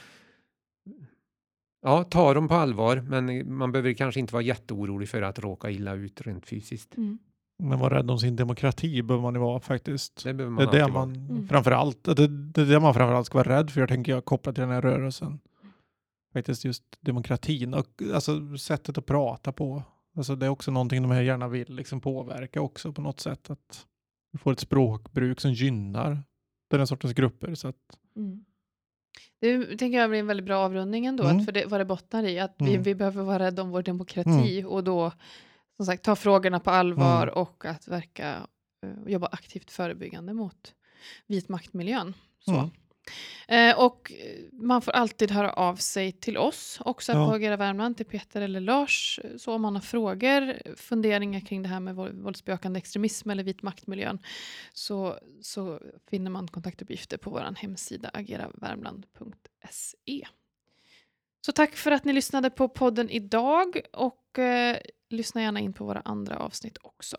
ja, 1.83 2.05
ta 2.05 2.35
dem 2.35 2.49
på 2.49 2.55
allvar, 2.55 3.05
men 3.09 3.55
man 3.55 3.73
behöver 3.73 3.93
kanske 3.93 4.21
inte 4.21 4.33
vara 4.33 4.43
jätteorolig 4.43 5.09
för 5.09 5.23
att 5.23 5.39
råka 5.39 5.71
illa 5.71 5.95
ut 5.95 6.21
rent 6.21 6.47
fysiskt. 6.47 6.97
Mm. 6.97 7.19
Men 7.59 7.79
vara 7.79 7.99
rädd 7.99 8.11
om 8.11 8.19
sin 8.19 8.37
demokrati 8.37 9.03
behöver 9.03 9.23
man 9.23 9.35
ju 9.35 9.41
vara 9.41 9.61
faktiskt. 9.61 10.25
Det 10.25 10.35
behöver 10.35 10.55
man 10.55 10.67
det 10.67 10.81
är 10.81 10.87
det 10.87 10.93
man 10.93 11.15
mm. 11.15 11.49
framförallt, 11.49 12.05
det, 12.05 12.29
det 12.29 12.61
är 12.61 12.67
det 12.67 12.81
man 12.81 12.95
framförallt 12.95 13.27
ska 13.27 13.39
vara 13.39 13.59
rädd 13.59 13.71
för, 13.71 13.81
jag 13.81 13.89
tänker 13.89 14.13
jag, 14.13 14.25
kopplat 14.25 14.55
till 14.55 14.63
den 14.63 14.71
här 14.71 14.83
rörelsen. 14.83 15.41
Faktiskt 16.33 16.65
just 16.65 16.85
demokratin 17.01 17.75
och 17.75 18.03
alltså 18.15 18.57
sättet 18.59 18.99
att 18.99 19.07
prata 19.07 19.53
på. 19.53 19.83
Alltså 20.17 20.37
det 20.37 20.47
är 20.47 20.51
också 20.51 20.71
någonting 20.71 21.03
de 21.03 21.11
här 21.11 21.23
gärna 21.23 21.49
vill 21.49 21.75
liksom 21.75 22.01
påverka 22.01 22.61
också 22.61 22.93
på 22.93 23.01
något 23.01 23.21
sätt. 23.21 23.51
Att 23.51 23.87
vi 24.37 24.41
får 24.41 24.53
ett 24.53 24.61
språkbruk 24.61 25.41
som 25.41 25.53
gynnar 25.53 26.23
den 26.71 26.87
sortens 26.87 27.13
grupper. 27.13 27.55
Så 27.55 27.69
att... 27.69 27.99
Mm. 28.17 28.45
Det 29.41 29.79
tänker 29.79 29.99
jag 29.99 30.11
blir 30.11 30.21
en 30.21 30.27
väldigt 30.27 30.47
bra 30.47 30.65
avrundning 30.65 31.07
ändå, 31.07 31.25
mm. 31.25 31.45
för 31.45 31.53
det, 31.53 31.67
vad 31.67 31.81
det 31.81 31.85
bottnar 31.85 32.25
i, 32.25 32.39
att 32.39 32.55
vi, 32.59 32.71
mm. 32.71 32.83
vi 32.83 32.95
behöver 32.95 33.23
vara 33.23 33.39
rädda 33.39 33.63
om 33.63 33.71
vår 33.71 33.83
demokrati 33.83 34.59
mm. 34.59 34.73
och 34.73 34.85
då 34.85 35.13
som 35.77 35.87
sagt 35.87 36.05
ta 36.05 36.17
frågorna 36.17 36.61
på 36.61 36.71
allvar 36.71 37.23
mm. 37.23 37.35
och 37.35 37.65
att 37.65 37.89
verka 37.89 38.47
uh, 38.87 39.13
jobba 39.13 39.27
aktivt 39.27 39.71
förebyggande 39.71 40.33
mot 40.33 40.75
vitmaktmiljön. 41.27 42.15
Så. 42.39 42.71
Eh, 43.49 43.79
och 43.79 44.13
man 44.53 44.83
får 44.83 44.93
alltid 44.93 45.31
höra 45.31 45.53
av 45.53 45.77
sig 45.77 46.13
till 46.13 46.37
oss 46.37 46.81
också 46.85 47.13
ja. 47.13 47.27
på 47.27 47.33
Agera 47.35 47.57
Värmland, 47.57 47.97
till 47.97 48.07
Peter 48.07 48.41
eller 48.41 48.61
Lars. 48.61 49.21
Så 49.39 49.53
om 49.53 49.63
man 49.63 49.75
har 49.75 49.83
frågor, 49.83 50.77
funderingar 50.77 51.41
kring 51.41 51.63
det 51.63 51.69
här 51.69 51.81
med 51.81 51.95
våldsbejakande 51.95 52.79
extremism 52.79 53.31
eller 53.31 53.45
vit 53.45 53.63
maktmiljön 53.63 54.19
så, 54.73 55.19
så 55.41 55.81
finner 56.11 56.31
man 56.31 56.49
kontaktuppgifter 56.49 57.17
på 57.17 57.31
vår 57.31 57.55
hemsida 57.57 58.11
ageravärmland.se. 58.13 60.27
Så 61.47 61.53
tack 61.53 61.77
för 61.77 61.91
att 61.91 62.05
ni 62.05 62.13
lyssnade 62.13 62.51
på 62.51 62.69
podden 62.69 63.11
idag 63.11 63.81
och 63.93 64.39
eh, 64.39 64.77
lyssna 65.11 65.43
gärna 65.43 65.61
in 65.61 65.73
på 65.73 65.85
våra 65.85 66.01
andra 66.01 66.37
avsnitt 66.37 66.79
också. 66.83 67.17